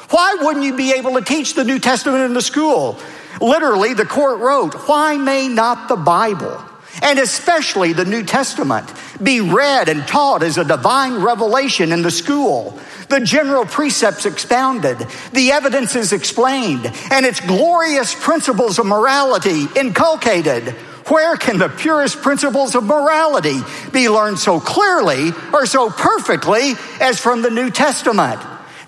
Why 0.10 0.36
wouldn't 0.42 0.66
you 0.66 0.76
be 0.76 0.94
able 0.94 1.14
to 1.14 1.22
teach 1.22 1.56
the 1.56 1.64
New 1.64 1.80
Testament 1.80 2.24
in 2.24 2.34
the 2.34 2.42
school? 2.42 3.00
Literally, 3.42 3.94
the 3.94 4.06
court 4.06 4.40
wrote, 4.40 4.74
Why 4.88 5.18
may 5.18 5.48
not 5.48 5.88
the 5.88 5.96
Bible, 5.96 6.64
and 7.04 7.20
especially 7.20 7.94
the 7.94 8.06
New 8.06 8.24
Testament, 8.24 8.92
be 9.22 9.42
read 9.42 9.90
and 9.90 10.08
taught 10.08 10.42
as 10.42 10.58
a 10.58 10.66
divine 10.66 11.22
revelation 11.22 11.92
in 11.92 12.02
the 12.02 12.10
school? 12.10 12.80
The 13.10 13.20
general 13.20 13.66
precepts 13.66 14.26
expounded, 14.26 14.98
the 15.34 15.52
evidences 15.52 16.14
explained, 16.14 16.92
and 17.12 17.26
its 17.26 17.42
glorious 17.42 18.16
principles 18.16 18.80
of 18.80 18.86
morality 18.86 19.68
inculcated. 19.76 20.70
Where 21.10 21.36
can 21.36 21.58
the 21.58 21.68
purest 21.68 22.22
principles 22.22 22.76
of 22.76 22.86
morality 22.86 23.60
be 23.92 24.08
learned 24.08 24.40
so 24.40 24.60
clearly 24.60 25.32
or 25.52 25.66
so 25.66 25.90
perfectly 25.90 26.74
as 27.02 27.20
from 27.20 27.42
the 27.42 27.50
New 27.50 27.70
Testament? 27.70 28.40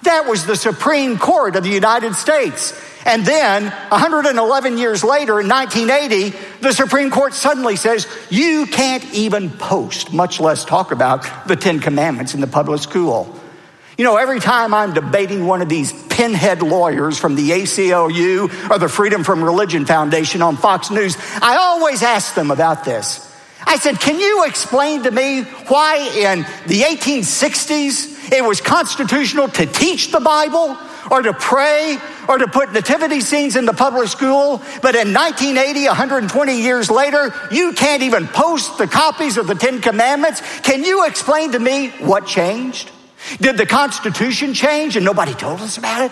That 0.03 0.25
was 0.25 0.45
the 0.45 0.55
Supreme 0.55 1.17
Court 1.17 1.55
of 1.55 1.63
the 1.63 1.69
United 1.69 2.15
States. 2.15 2.73
And 3.05 3.23
then, 3.23 3.65
111 3.65 4.79
years 4.79 5.03
later, 5.03 5.39
in 5.39 5.47
1980, 5.47 6.35
the 6.61 6.73
Supreme 6.73 7.11
Court 7.11 7.35
suddenly 7.35 7.75
says, 7.75 8.07
you 8.31 8.65
can't 8.65 9.05
even 9.13 9.51
post, 9.51 10.11
much 10.11 10.39
less 10.39 10.65
talk 10.65 10.91
about 10.91 11.47
the 11.47 11.55
Ten 11.55 11.79
Commandments 11.79 12.33
in 12.33 12.41
the 12.41 12.47
public 12.47 12.81
school. 12.81 13.39
You 13.95 14.03
know, 14.05 14.17
every 14.17 14.39
time 14.39 14.73
I'm 14.73 14.93
debating 14.93 15.45
one 15.45 15.61
of 15.61 15.69
these 15.69 15.93
pinhead 16.07 16.63
lawyers 16.63 17.19
from 17.19 17.35
the 17.35 17.51
ACLU 17.51 18.71
or 18.71 18.79
the 18.79 18.89
Freedom 18.89 19.23
from 19.23 19.43
Religion 19.43 19.85
Foundation 19.85 20.41
on 20.41 20.57
Fox 20.57 20.89
News, 20.89 21.15
I 21.41 21.57
always 21.57 22.01
ask 22.01 22.33
them 22.33 22.49
about 22.49 22.83
this. 22.83 23.21
I 23.67 23.77
said, 23.77 23.99
Can 23.99 24.19
you 24.19 24.45
explain 24.45 25.03
to 25.03 25.11
me 25.11 25.43
why 25.43 25.97
in 25.97 26.39
the 26.67 26.81
1860s 26.81 28.33
it 28.33 28.43
was 28.43 28.61
constitutional 28.61 29.47
to 29.47 29.65
teach 29.65 30.11
the 30.11 30.19
Bible 30.19 30.75
or 31.11 31.21
to 31.21 31.33
pray 31.33 31.97
or 32.27 32.37
to 32.37 32.47
put 32.47 32.73
nativity 32.73 33.21
scenes 33.21 33.55
in 33.55 33.65
the 33.65 33.73
public 33.73 34.07
school, 34.07 34.61
but 34.81 34.95
in 34.95 35.13
1980, 35.13 35.87
120 35.87 36.61
years 36.61 36.89
later, 36.89 37.33
you 37.51 37.73
can't 37.73 38.03
even 38.03 38.27
post 38.27 38.77
the 38.77 38.87
copies 38.87 39.37
of 39.37 39.47
the 39.47 39.55
Ten 39.55 39.81
Commandments? 39.81 40.41
Can 40.61 40.83
you 40.83 41.05
explain 41.05 41.51
to 41.51 41.59
me 41.59 41.89
what 41.99 42.25
changed? 42.25 42.91
Did 43.39 43.57
the 43.57 43.65
Constitution 43.65 44.53
change 44.53 44.95
and 44.95 45.05
nobody 45.05 45.33
told 45.33 45.61
us 45.61 45.77
about 45.77 46.11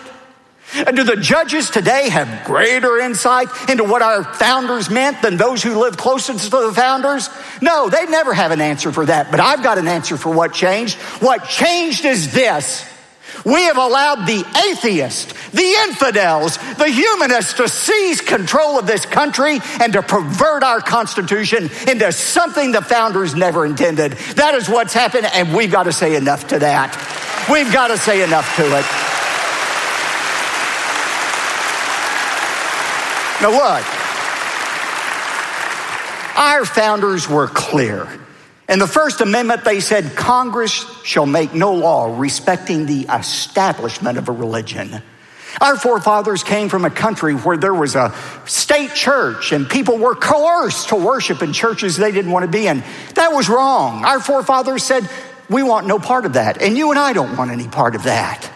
And 0.74 0.96
do 0.96 1.04
the 1.04 1.16
judges 1.16 1.70
today 1.70 2.08
have 2.08 2.46
greater 2.46 2.98
insight 2.98 3.48
into 3.68 3.84
what 3.84 4.02
our 4.02 4.24
founders 4.24 4.90
meant 4.90 5.22
than 5.22 5.36
those 5.36 5.62
who 5.62 5.78
lived 5.78 5.98
closest 5.98 6.50
to 6.50 6.50
the 6.50 6.72
founders? 6.72 7.28
No, 7.60 7.88
they 7.88 8.06
never 8.06 8.34
have 8.34 8.50
an 8.50 8.60
answer 8.60 8.90
for 8.90 9.06
that, 9.06 9.30
but 9.30 9.38
I've 9.38 9.62
got 9.62 9.78
an 9.78 9.86
answer 9.86 10.16
for 10.16 10.32
what 10.32 10.52
changed. 10.52 10.96
What 11.20 11.48
changed 11.48 12.04
is 12.04 12.32
this. 12.32 12.84
We 13.44 13.62
have 13.64 13.76
allowed 13.76 14.26
the 14.26 14.44
atheists, 14.70 15.32
the 15.50 15.74
infidels, 15.84 16.56
the 16.76 16.88
humanists 16.88 17.54
to 17.54 17.68
seize 17.68 18.20
control 18.20 18.78
of 18.78 18.86
this 18.86 19.04
country 19.06 19.60
and 19.80 19.92
to 19.92 20.02
pervert 20.02 20.62
our 20.62 20.80
Constitution 20.80 21.70
into 21.88 22.12
something 22.12 22.72
the 22.72 22.82
founders 22.82 23.34
never 23.34 23.66
intended. 23.66 24.12
That 24.36 24.54
is 24.54 24.68
what's 24.68 24.94
happened, 24.94 25.26
and 25.34 25.54
we've 25.54 25.72
got 25.72 25.84
to 25.84 25.92
say 25.92 26.16
enough 26.16 26.48
to 26.48 26.58
that. 26.58 26.94
We've 27.50 27.72
got 27.72 27.88
to 27.88 27.98
say 27.98 28.22
enough 28.22 28.56
to 28.56 28.64
it. 28.64 28.84
Now, 33.42 33.50
look, 33.50 33.84
our 36.36 36.64
founders 36.64 37.28
were 37.28 37.48
clear. 37.48 38.08
In 38.68 38.78
the 38.78 38.86
First 38.86 39.20
Amendment, 39.20 39.64
they 39.64 39.80
said 39.80 40.16
Congress 40.16 40.86
shall 41.02 41.26
make 41.26 41.52
no 41.52 41.74
law 41.74 42.18
respecting 42.18 42.86
the 42.86 43.02
establishment 43.02 44.16
of 44.16 44.28
a 44.28 44.32
religion. 44.32 45.02
Our 45.60 45.76
forefathers 45.76 46.42
came 46.42 46.68
from 46.68 46.84
a 46.84 46.90
country 46.90 47.34
where 47.34 47.56
there 47.56 47.74
was 47.74 47.94
a 47.94 48.14
state 48.46 48.94
church 48.94 49.52
and 49.52 49.68
people 49.68 49.98
were 49.98 50.14
coerced 50.14 50.88
to 50.88 50.96
worship 50.96 51.42
in 51.42 51.52
churches 51.52 51.96
they 51.96 52.10
didn't 52.10 52.32
want 52.32 52.44
to 52.44 52.50
be 52.50 52.66
in. 52.66 52.82
That 53.14 53.32
was 53.32 53.48
wrong. 53.48 54.04
Our 54.04 54.18
forefathers 54.18 54.82
said, 54.82 55.08
We 55.48 55.62
want 55.62 55.86
no 55.86 55.98
part 55.98 56.26
of 56.26 56.32
that, 56.32 56.60
and 56.60 56.76
you 56.76 56.90
and 56.90 56.98
I 56.98 57.12
don't 57.12 57.36
want 57.36 57.50
any 57.50 57.68
part 57.68 57.94
of 57.94 58.04
that. 58.04 58.50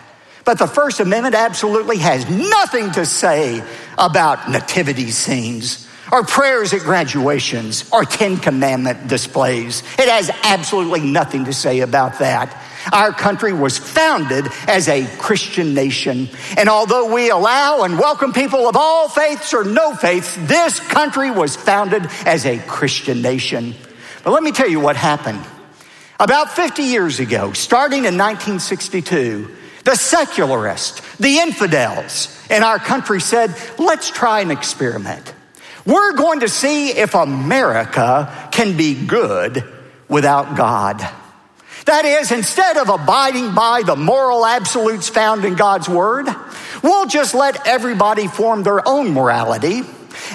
But 0.44 0.58
the 0.58 0.66
First 0.66 0.98
Amendment 1.00 1.34
absolutely 1.34 1.98
has 1.98 2.28
nothing 2.28 2.90
to 2.92 3.04
say 3.04 3.62
about 3.98 4.50
nativity 4.50 5.10
scenes 5.10 5.87
or 6.12 6.24
prayers 6.24 6.72
at 6.72 6.80
graduations 6.80 7.88
or 7.92 8.04
Ten 8.04 8.36
Commandment 8.36 9.08
displays. 9.08 9.82
It 9.98 10.08
has 10.08 10.30
absolutely 10.42 11.00
nothing 11.00 11.44
to 11.46 11.52
say 11.52 11.80
about 11.80 12.18
that. 12.20 12.54
Our 12.92 13.12
country 13.12 13.52
was 13.52 13.76
founded 13.76 14.46
as 14.66 14.88
a 14.88 15.06
Christian 15.18 15.74
nation. 15.74 16.28
And 16.56 16.68
although 16.68 17.12
we 17.12 17.30
allow 17.30 17.82
and 17.82 17.98
welcome 17.98 18.32
people 18.32 18.68
of 18.68 18.76
all 18.76 19.08
faiths 19.08 19.52
or 19.52 19.64
no 19.64 19.94
faiths, 19.94 20.36
this 20.40 20.80
country 20.80 21.30
was 21.30 21.56
founded 21.56 22.06
as 22.24 22.46
a 22.46 22.58
Christian 22.58 23.20
nation. 23.20 23.74
But 24.24 24.32
let 24.32 24.42
me 24.42 24.52
tell 24.52 24.68
you 24.68 24.80
what 24.80 24.96
happened. 24.96 25.44
About 26.20 26.50
50 26.50 26.82
years 26.82 27.20
ago, 27.20 27.52
starting 27.52 28.00
in 28.00 28.16
1962, 28.16 29.54
the 29.84 29.94
secularists, 29.94 31.16
the 31.16 31.38
infidels 31.38 32.28
in 32.50 32.62
our 32.62 32.78
country 32.78 33.20
said, 33.20 33.54
let's 33.78 34.10
try 34.10 34.40
an 34.40 34.50
experiment. 34.50 35.32
We're 35.88 36.12
going 36.12 36.40
to 36.40 36.50
see 36.50 36.90
if 36.90 37.14
America 37.14 38.50
can 38.52 38.76
be 38.76 39.06
good 39.06 39.64
without 40.06 40.54
God. 40.54 40.98
That 41.86 42.04
is, 42.04 42.30
instead 42.30 42.76
of 42.76 42.90
abiding 42.90 43.54
by 43.54 43.80
the 43.86 43.96
moral 43.96 44.44
absolutes 44.44 45.08
found 45.08 45.46
in 45.46 45.54
God's 45.54 45.88
Word, 45.88 46.26
we'll 46.82 47.06
just 47.06 47.32
let 47.32 47.66
everybody 47.66 48.26
form 48.26 48.64
their 48.64 48.86
own 48.86 49.14
morality. 49.14 49.80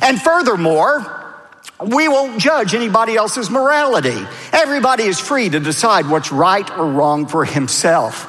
And 0.01 0.19
furthermore, 0.19 1.35
we 1.79 2.07
won't 2.07 2.41
judge 2.41 2.73
anybody 2.73 3.15
else's 3.15 3.51
morality. 3.51 4.25
Everybody 4.51 5.03
is 5.03 5.19
free 5.19 5.49
to 5.49 5.59
decide 5.59 6.09
what's 6.09 6.31
right 6.31 6.67
or 6.71 6.87
wrong 6.87 7.27
for 7.27 7.45
himself. 7.45 8.27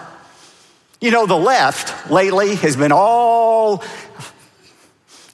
You 1.00 1.10
know, 1.10 1.26
the 1.26 1.36
left 1.36 2.10
lately 2.10 2.56
has 2.56 2.76
been 2.76 2.92
all 2.92 3.82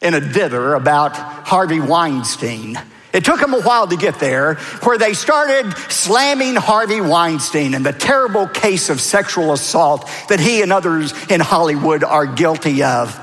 in 0.00 0.14
a 0.14 0.20
dither 0.20 0.74
about 0.74 1.16
Harvey 1.16 1.80
Weinstein. 1.80 2.78
It 3.12 3.24
took 3.24 3.40
them 3.40 3.54
a 3.54 3.60
while 3.60 3.88
to 3.88 3.96
get 3.96 4.20
there, 4.20 4.54
where 4.84 4.96
they 4.96 5.14
started 5.14 5.72
slamming 5.90 6.54
Harvey 6.54 7.00
Weinstein 7.00 7.74
and 7.74 7.84
the 7.84 7.92
terrible 7.92 8.46
case 8.46 8.88
of 8.88 9.00
sexual 9.00 9.52
assault 9.52 10.08
that 10.28 10.38
he 10.38 10.62
and 10.62 10.72
others 10.72 11.12
in 11.28 11.40
Hollywood 11.40 12.04
are 12.04 12.26
guilty 12.26 12.84
of. 12.84 13.18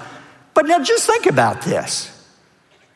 But 0.54 0.66
now 0.66 0.84
just 0.84 1.06
think 1.06 1.26
about 1.26 1.62
this. 1.62 2.14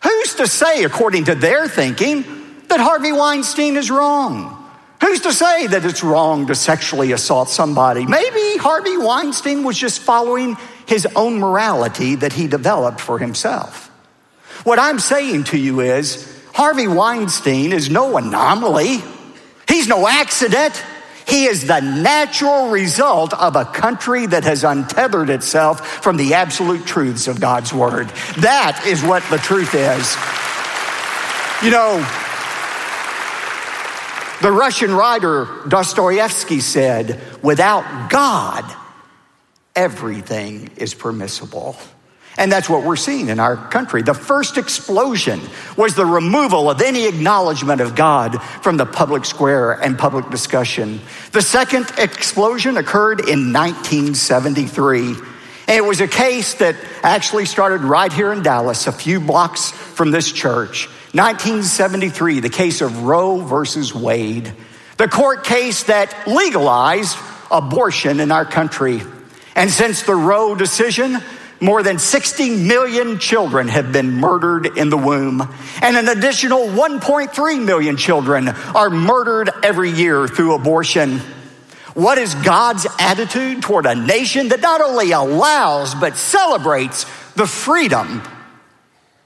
Who's 0.03 0.35
to 0.35 0.47
say, 0.47 0.83
according 0.83 1.25
to 1.25 1.35
their 1.35 1.67
thinking, 1.67 2.25
that 2.67 2.79
Harvey 2.79 3.11
Weinstein 3.11 3.77
is 3.77 3.89
wrong? 3.89 4.57
Who's 5.01 5.21
to 5.21 5.33
say 5.33 5.67
that 5.67 5.85
it's 5.85 6.03
wrong 6.03 6.47
to 6.47 6.55
sexually 6.55 7.11
assault 7.11 7.49
somebody? 7.49 8.05
Maybe 8.05 8.57
Harvey 8.57 8.97
Weinstein 8.97 9.63
was 9.63 9.77
just 9.77 9.99
following 9.99 10.57
his 10.91 11.07
own 11.15 11.39
morality 11.39 12.15
that 12.15 12.33
he 12.33 12.47
developed 12.47 12.99
for 12.99 13.17
himself. 13.17 13.87
What 14.65 14.77
I'm 14.77 14.99
saying 14.99 15.45
to 15.45 15.57
you 15.57 15.79
is 15.79 16.27
Harvey 16.53 16.85
Weinstein 16.85 17.71
is 17.71 17.89
no 17.89 18.17
anomaly, 18.17 18.97
he's 19.69 19.87
no 19.87 20.05
accident. 20.05 20.83
He 21.25 21.45
is 21.45 21.65
the 21.65 21.79
natural 21.79 22.71
result 22.71 23.33
of 23.33 23.55
a 23.55 23.63
country 23.63 24.25
that 24.25 24.43
has 24.43 24.65
untethered 24.65 25.29
itself 25.29 26.03
from 26.03 26.17
the 26.17 26.33
absolute 26.33 26.85
truths 26.85 27.29
of 27.29 27.39
God's 27.39 27.71
word. 27.71 28.09
That 28.39 28.83
is 28.85 29.01
what 29.01 29.23
the 29.29 29.37
truth 29.37 29.73
is. 29.73 30.17
You 31.63 31.71
know, 31.71 31.99
the 34.41 34.51
Russian 34.51 34.93
writer 34.93 35.47
Dostoevsky 35.69 36.59
said, 36.59 37.21
without 37.41 38.09
God, 38.09 38.65
everything 39.81 40.69
is 40.77 40.93
permissible. 40.93 41.75
And 42.37 42.51
that's 42.51 42.69
what 42.69 42.85
we're 42.85 42.95
seeing 42.95 43.29
in 43.29 43.39
our 43.39 43.57
country. 43.57 44.03
The 44.03 44.13
first 44.13 44.59
explosion 44.59 45.41
was 45.75 45.95
the 45.95 46.05
removal 46.05 46.69
of 46.69 46.81
any 46.81 47.07
acknowledgement 47.07 47.81
of 47.81 47.95
God 47.95 48.41
from 48.61 48.77
the 48.77 48.85
public 48.85 49.25
square 49.25 49.71
and 49.71 49.97
public 49.97 50.29
discussion. 50.29 51.01
The 51.31 51.41
second 51.41 51.91
explosion 51.97 52.77
occurred 52.77 53.21
in 53.21 53.51
1973. 53.51 55.15
And 55.67 55.77
it 55.77 55.83
was 55.83 55.99
a 55.99 56.07
case 56.07 56.53
that 56.55 56.75
actually 57.01 57.45
started 57.45 57.81
right 57.81 58.13
here 58.13 58.31
in 58.31 58.43
Dallas, 58.43 58.85
a 58.85 58.91
few 58.91 59.19
blocks 59.19 59.71
from 59.71 60.11
this 60.11 60.31
church. 60.31 60.87
1973, 61.13 62.39
the 62.39 62.49
case 62.49 62.81
of 62.81 63.03
Roe 63.03 63.41
versus 63.41 63.95
Wade, 63.95 64.53
the 64.97 65.07
court 65.07 65.43
case 65.43 65.83
that 65.83 66.27
legalized 66.27 67.17
abortion 67.49 68.19
in 68.19 68.31
our 68.31 68.45
country. 68.45 69.01
And 69.55 69.69
since 69.69 70.03
the 70.03 70.15
Roe 70.15 70.55
decision, 70.55 71.17
more 71.61 71.83
than 71.83 71.99
60 71.99 72.65
million 72.65 73.19
children 73.19 73.67
have 73.67 73.91
been 73.91 74.13
murdered 74.13 74.77
in 74.77 74.89
the 74.89 74.97
womb, 74.97 75.41
and 75.81 75.95
an 75.95 76.07
additional 76.07 76.61
1.3 76.61 77.63
million 77.63 77.97
children 77.97 78.47
are 78.49 78.89
murdered 78.89 79.51
every 79.63 79.91
year 79.91 80.27
through 80.27 80.55
abortion. 80.55 81.19
What 81.93 82.17
is 82.17 82.33
God's 82.35 82.87
attitude 82.99 83.61
toward 83.61 83.85
a 83.85 83.93
nation 83.93 84.49
that 84.49 84.61
not 84.61 84.81
only 84.81 85.11
allows 85.11 85.93
but 85.93 86.17
celebrates 86.17 87.03
the 87.33 87.45
freedom? 87.45 88.23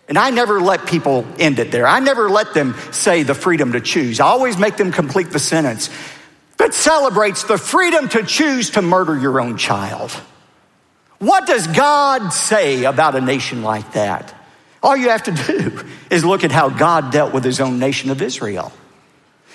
And 0.07 0.17
I 0.17 0.29
never 0.29 0.59
let 0.59 0.85
people 0.85 1.25
end 1.39 1.59
it 1.59 1.71
there. 1.71 1.87
I 1.87 1.99
never 1.99 2.29
let 2.29 2.53
them 2.53 2.75
say 2.91 3.23
the 3.23 3.33
freedom 3.33 3.71
to 3.71 3.81
choose. 3.81 4.19
I 4.19 4.27
always 4.27 4.57
make 4.57 4.77
them 4.77 4.91
complete 4.91 5.31
the 5.31 5.39
sentence 5.39 5.89
that 6.57 6.73
celebrates 6.73 7.43
the 7.43 7.57
freedom 7.57 8.09
to 8.09 8.23
choose 8.23 8.71
to 8.71 8.81
murder 8.81 9.17
your 9.17 9.39
own 9.39 9.57
child. 9.57 10.11
What 11.19 11.47
does 11.47 11.67
God 11.67 12.29
say 12.29 12.83
about 12.83 13.15
a 13.15 13.21
nation 13.21 13.63
like 13.63 13.93
that? 13.93 14.33
All 14.83 14.95
you 14.95 15.09
have 15.09 15.23
to 15.23 15.31
do 15.31 15.83
is 16.09 16.23
look 16.23 16.43
at 16.43 16.51
how 16.51 16.69
God 16.69 17.11
dealt 17.11 17.33
with 17.33 17.43
his 17.43 17.59
own 17.59 17.79
nation 17.79 18.11
of 18.11 18.21
Israel. 18.21 18.71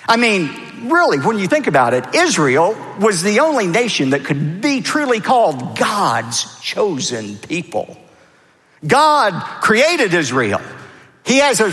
I 0.07 0.17
mean, 0.17 0.89
really, 0.89 1.19
when 1.19 1.37
you 1.37 1.47
think 1.47 1.67
about 1.67 1.93
it, 1.93 2.15
Israel 2.15 2.75
was 2.99 3.21
the 3.23 3.39
only 3.39 3.67
nation 3.67 4.09
that 4.11 4.25
could 4.25 4.59
be 4.61 4.81
truly 4.81 5.19
called 5.19 5.77
God's 5.77 6.59
chosen 6.61 7.37
people. 7.37 7.97
God 8.85 9.41
created 9.61 10.13
Israel. 10.13 10.61
He 11.23 11.37
has 11.37 11.59
a 11.59 11.71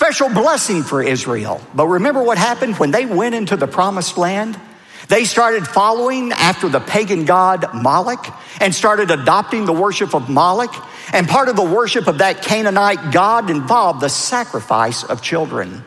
special 0.00 0.30
blessing 0.30 0.82
for 0.82 1.02
Israel. 1.02 1.60
But 1.74 1.86
remember 1.86 2.22
what 2.22 2.38
happened 2.38 2.78
when 2.78 2.90
they 2.90 3.04
went 3.04 3.34
into 3.34 3.54
the 3.54 3.66
promised 3.66 4.16
land? 4.16 4.58
They 5.08 5.24
started 5.24 5.66
following 5.66 6.32
after 6.32 6.70
the 6.70 6.80
pagan 6.80 7.26
god 7.26 7.74
Moloch 7.74 8.26
and 8.62 8.74
started 8.74 9.10
adopting 9.10 9.66
the 9.66 9.74
worship 9.74 10.14
of 10.14 10.30
Moloch. 10.30 10.74
And 11.12 11.28
part 11.28 11.50
of 11.50 11.56
the 11.56 11.62
worship 11.62 12.06
of 12.06 12.16
that 12.16 12.40
Canaanite 12.40 13.12
god 13.12 13.50
involved 13.50 14.00
the 14.00 14.08
sacrifice 14.08 15.04
of 15.04 15.20
children. 15.20 15.84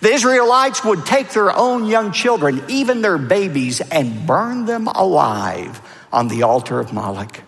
The 0.00 0.12
Israelites 0.12 0.84
would 0.84 1.04
take 1.04 1.30
their 1.30 1.50
own 1.50 1.86
young 1.86 2.12
children, 2.12 2.62
even 2.68 3.02
their 3.02 3.18
babies, 3.18 3.80
and 3.80 4.28
burn 4.28 4.66
them 4.66 4.86
alive 4.86 5.80
on 6.12 6.28
the 6.28 6.44
altar 6.44 6.78
of 6.78 6.92
Moloch. 6.92 7.40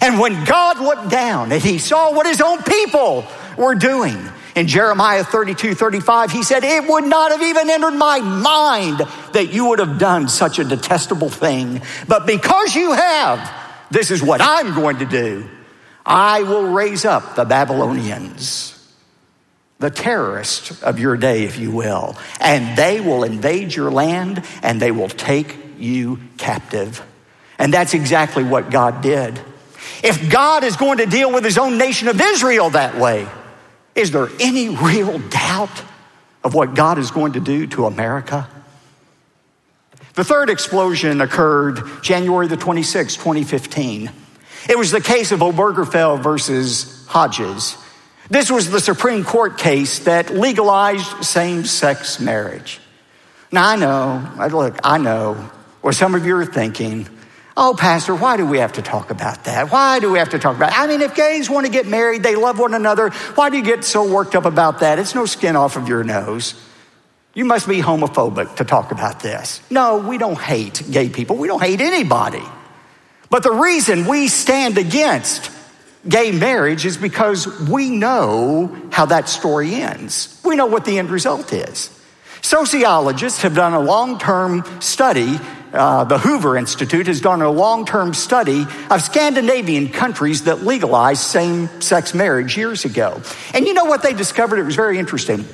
And 0.00 0.18
when 0.18 0.44
God 0.44 0.80
looked 0.80 1.08
down 1.08 1.52
and 1.52 1.62
he 1.62 1.78
saw 1.78 2.12
what 2.12 2.26
his 2.26 2.40
own 2.40 2.64
people 2.64 3.24
were 3.56 3.76
doing, 3.76 4.18
in 4.56 4.66
Jeremiah 4.66 5.22
32 5.22 5.74
35, 5.74 6.32
he 6.32 6.42
said, 6.42 6.64
It 6.64 6.88
would 6.88 7.04
not 7.04 7.30
have 7.30 7.42
even 7.42 7.68
entered 7.68 7.92
my 7.92 8.20
mind 8.20 8.98
that 9.32 9.52
you 9.52 9.66
would 9.68 9.78
have 9.78 9.98
done 9.98 10.28
such 10.28 10.58
a 10.58 10.64
detestable 10.64 11.28
thing. 11.28 11.82
But 12.08 12.26
because 12.26 12.74
you 12.74 12.92
have, 12.92 13.52
this 13.90 14.10
is 14.10 14.22
what 14.22 14.40
I'm 14.40 14.74
going 14.74 14.98
to 14.98 15.06
do. 15.06 15.48
I 16.04 16.42
will 16.42 16.68
raise 16.68 17.04
up 17.04 17.34
the 17.34 17.44
Babylonians, 17.44 18.72
the 19.78 19.90
terrorists 19.90 20.82
of 20.82 20.98
your 20.98 21.16
day, 21.16 21.44
if 21.44 21.58
you 21.58 21.70
will, 21.70 22.16
and 22.40 22.78
they 22.78 23.00
will 23.00 23.24
invade 23.24 23.74
your 23.74 23.90
land 23.90 24.42
and 24.62 24.80
they 24.80 24.90
will 24.90 25.08
take 25.08 25.54
you 25.78 26.18
captive. 26.38 27.04
And 27.58 27.74
that's 27.74 27.92
exactly 27.92 28.44
what 28.44 28.70
God 28.70 29.02
did. 29.02 29.38
If 30.02 30.30
God 30.30 30.64
is 30.64 30.76
going 30.76 30.98
to 30.98 31.06
deal 31.06 31.32
with 31.32 31.44
his 31.44 31.58
own 31.58 31.76
nation 31.76 32.08
of 32.08 32.20
Israel 32.20 32.70
that 32.70 32.96
way, 32.96 33.26
is 33.96 34.10
there 34.10 34.28
any 34.38 34.68
real 34.68 35.18
doubt 35.18 35.82
of 36.44 36.54
what 36.54 36.74
God 36.74 36.98
is 36.98 37.10
going 37.10 37.32
to 37.32 37.40
do 37.40 37.66
to 37.68 37.86
America? 37.86 38.48
The 40.14 40.24
third 40.24 40.50
explosion 40.50 41.20
occurred 41.20 41.80
January 42.02 42.46
the 42.46 42.56
26th, 42.56 43.16
2015. 43.16 44.10
It 44.68 44.78
was 44.78 44.90
the 44.90 45.00
case 45.00 45.32
of 45.32 45.40
Obergefell 45.40 46.22
versus 46.22 47.06
Hodges. 47.06 47.76
This 48.28 48.50
was 48.50 48.70
the 48.70 48.80
Supreme 48.80 49.24
Court 49.24 49.56
case 49.58 50.00
that 50.00 50.30
legalized 50.30 51.24
same 51.24 51.64
sex 51.64 52.18
marriage. 52.20 52.80
Now, 53.52 53.68
I 53.68 53.76
know, 53.76 54.48
look, 54.48 54.78
I 54.82 54.98
know 54.98 55.34
what 55.80 55.94
some 55.94 56.14
of 56.14 56.26
you 56.26 56.36
are 56.36 56.44
thinking. 56.44 57.08
Oh, 57.58 57.74
Pastor, 57.78 58.14
why 58.14 58.36
do 58.36 58.44
we 58.44 58.58
have 58.58 58.74
to 58.74 58.82
talk 58.82 59.10
about 59.10 59.44
that? 59.44 59.72
Why 59.72 59.98
do 59.98 60.12
we 60.12 60.18
have 60.18 60.28
to 60.30 60.38
talk 60.38 60.56
about 60.56 60.72
it? 60.72 60.78
I 60.78 60.86
mean, 60.86 61.00
if 61.00 61.14
gays 61.14 61.48
want 61.48 61.64
to 61.64 61.72
get 61.72 61.86
married, 61.86 62.22
they 62.22 62.36
love 62.36 62.58
one 62.58 62.74
another, 62.74 63.10
why 63.34 63.48
do 63.48 63.56
you 63.56 63.64
get 63.64 63.82
so 63.82 64.12
worked 64.12 64.34
up 64.34 64.44
about 64.44 64.80
that? 64.80 64.98
It's 64.98 65.14
no 65.14 65.24
skin 65.24 65.56
off 65.56 65.76
of 65.76 65.88
your 65.88 66.04
nose. 66.04 66.54
You 67.32 67.46
must 67.46 67.66
be 67.66 67.80
homophobic 67.80 68.56
to 68.56 68.64
talk 68.64 68.92
about 68.92 69.20
this. 69.20 69.62
No, 69.70 69.98
we 69.98 70.18
don't 70.18 70.38
hate 70.38 70.82
gay 70.90 71.08
people. 71.08 71.36
We 71.36 71.48
don't 71.48 71.62
hate 71.62 71.80
anybody. 71.80 72.42
But 73.30 73.42
the 73.42 73.52
reason 73.52 74.06
we 74.06 74.28
stand 74.28 74.76
against 74.76 75.50
gay 76.06 76.32
marriage 76.32 76.84
is 76.84 76.98
because 76.98 77.46
we 77.68 77.90
know 77.90 78.74
how 78.90 79.06
that 79.06 79.28
story 79.28 79.74
ends. 79.74 80.40
We 80.44 80.56
know 80.56 80.66
what 80.66 80.84
the 80.84 80.98
end 80.98 81.10
result 81.10 81.52
is. 81.52 81.90
Sociologists 82.42 83.42
have 83.42 83.54
done 83.54 83.72
a 83.72 83.80
long 83.80 84.18
term 84.18 84.64
study 84.80 85.38
uh, 85.76 86.04
the 86.04 86.18
Hoover 86.18 86.56
Institute 86.56 87.06
has 87.06 87.20
done 87.20 87.42
a 87.42 87.50
long 87.50 87.84
term 87.84 88.14
study 88.14 88.66
of 88.90 89.02
Scandinavian 89.02 89.88
countries 89.88 90.44
that 90.44 90.62
legalized 90.62 91.20
same 91.20 91.68
sex 91.80 92.14
marriage 92.14 92.56
years 92.56 92.84
ago. 92.84 93.20
And 93.54 93.66
you 93.66 93.74
know 93.74 93.84
what 93.84 94.02
they 94.02 94.14
discovered? 94.14 94.58
It 94.58 94.64
was 94.64 94.76
very 94.76 94.98
interesting. 94.98 95.44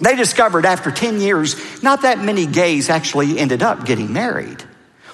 They 0.00 0.16
discovered 0.16 0.64
after 0.64 0.90
10 0.90 1.20
years, 1.20 1.82
not 1.82 2.02
that 2.02 2.18
many 2.18 2.46
gays 2.46 2.88
actually 2.88 3.38
ended 3.38 3.62
up 3.62 3.84
getting 3.84 4.12
married. 4.12 4.64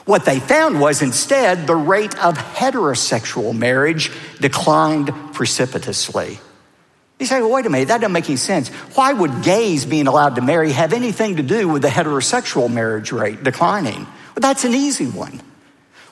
What 0.05 0.25
they 0.25 0.38
found 0.38 0.81
was 0.81 1.03
instead 1.03 1.67
the 1.67 1.75
rate 1.75 2.17
of 2.25 2.38
heterosexual 2.38 3.57
marriage 3.57 4.12
declined 4.41 5.12
precipitously. 5.33 6.38
You 7.19 7.26
say, 7.26 7.41
well, 7.41 7.50
wait 7.50 7.67
a 7.67 7.71
minute, 7.71 7.88
that 7.88 8.03
doesn't 8.03 8.12
make 8.12 8.26
any 8.29 8.37
sense. 8.37 8.69
Why 8.95 9.12
would 9.12 9.43
gays 9.43 9.85
being 9.85 10.07
allowed 10.07 10.37
to 10.37 10.43
marry 10.43 10.71
have 10.71 10.93
anything 10.93 11.37
to 11.37 11.43
do 11.43 11.67
with 11.69 11.83
the 11.83 11.88
heterosexual 11.88 12.73
marriage 12.73 13.11
rate 13.11 13.43
declining? 13.43 14.07
That's 14.37 14.64
an 14.64 14.75
easy 14.75 15.07
one. 15.07 15.43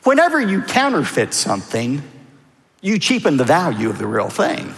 Whenever 0.03 0.41
you 0.41 0.63
counterfeit 0.63 1.33
something, 1.33 2.03
you 2.81 2.99
cheapen 2.99 3.37
the 3.37 3.45
value 3.45 3.89
of 3.89 3.99
the 3.99 4.07
real 4.07 4.29
thing. 4.29 4.75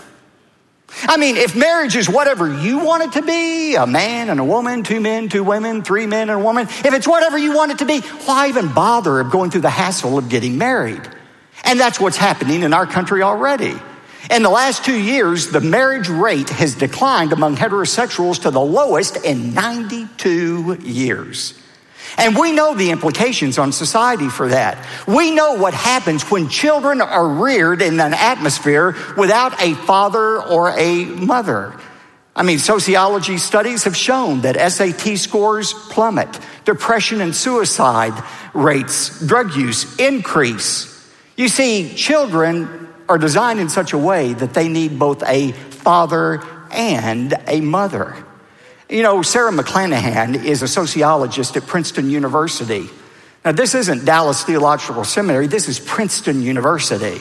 I 1.03 1.17
mean, 1.17 1.37
if 1.37 1.57
marriage 1.57 1.97
is 1.97 2.09
whatever 2.09 2.49
you 2.61 2.79
want 2.79 3.03
it 3.03 3.12
to 3.12 3.23
be 3.23 3.75
a 3.75 3.87
man 3.87 4.31
and 4.31 4.38
a 4.38 4.45
woman, 4.45 4.83
two 4.83 5.00
men, 5.00 5.29
two 5.29 5.43
women, 5.43 5.83
three 5.83 6.07
men 6.07 6.31
and 6.31 6.41
a 6.41 6.45
woman 6.45 6.67
if 6.67 6.95
it's 6.95 7.09
whatever 7.09 7.37
you 7.37 7.55
want 7.55 7.73
it 7.73 7.79
to 7.79 7.85
be, 7.85 8.00
why 8.00 8.49
even 8.49 8.73
bother 8.73 9.19
of 9.21 9.31
going 9.31 9.50
through 9.50 9.62
the 9.62 9.71
hassle 9.71 10.17
of 10.17 10.29
getting 10.29 10.59
married? 10.59 11.03
And 11.65 11.81
that's 11.81 11.99
what's 11.99 12.17
happening 12.17 12.62
in 12.62 12.73
our 12.73 12.87
country 12.87 13.23
already. 13.23 13.75
In 14.31 14.43
the 14.43 14.50
last 14.50 14.85
two 14.85 14.99
years, 14.99 15.49
the 15.49 15.61
marriage 15.61 16.09
rate 16.09 16.50
has 16.50 16.75
declined 16.75 17.33
among 17.33 17.57
heterosexuals 17.57 18.43
to 18.43 18.50
the 18.50 18.61
lowest 18.61 19.17
in 19.25 19.55
92 19.55 20.79
years. 20.83 21.55
And 22.19 22.37
we 22.37 22.53
know 22.53 22.75
the 22.75 22.91
implications 22.91 23.59
on 23.59 23.73
society 23.73 24.29
for 24.29 24.49
that. 24.49 24.87
We 25.07 25.31
know 25.31 25.55
what 25.55 25.75
happens 25.75 26.23
when 26.31 26.49
children 26.49 27.00
are 27.00 27.29
reared 27.29 27.83
in 27.83 28.00
an 28.00 28.15
atmosphere 28.15 28.97
without 29.17 29.61
a 29.63 29.75
father 29.75 30.43
or 30.43 30.71
a 30.71 31.05
mother. 31.05 31.79
I 32.35 32.43
mean, 32.43 32.59
sociology 32.59 33.39
studies 33.39 33.85
have 33.85 33.97
shown 33.97 34.43
that 34.43 34.57
SAT 34.71 35.19
scores 35.19 35.73
plummet, 35.73 36.39
depression 36.65 37.23
and 37.23 37.35
suicide 37.35 38.23
rates, 38.52 39.25
drug 39.26 39.55
use 39.55 39.99
increase. 39.99 40.93
You 41.37 41.49
see, 41.49 41.95
children 41.95 42.89
are 43.09 43.19
designed 43.19 43.61
in 43.61 43.69
such 43.69 43.93
a 43.93 43.99
way 43.99 44.33
that 44.35 44.52
they 44.52 44.69
need 44.69 44.99
both 44.99 45.23
a 45.23 45.52
father 45.52 46.43
and 46.71 47.35
a 47.47 47.61
mother. 47.61 48.25
You 48.89 49.03
know, 49.03 49.23
Sara 49.23 49.51
McLanahan 49.51 50.45
is 50.45 50.63
a 50.63 50.69
sociologist 50.69 51.57
at 51.57 51.67
Princeton 51.67 52.09
University. 52.09 52.89
Now, 53.45 53.53
this 53.53 53.75
isn't 53.75 54.05
Dallas 54.05 54.45
Theological 54.45 55.05
Seminary, 55.05 55.49
this 55.49 55.69
is 55.69 55.81
Princeton 55.81 56.43
University. 56.43 57.21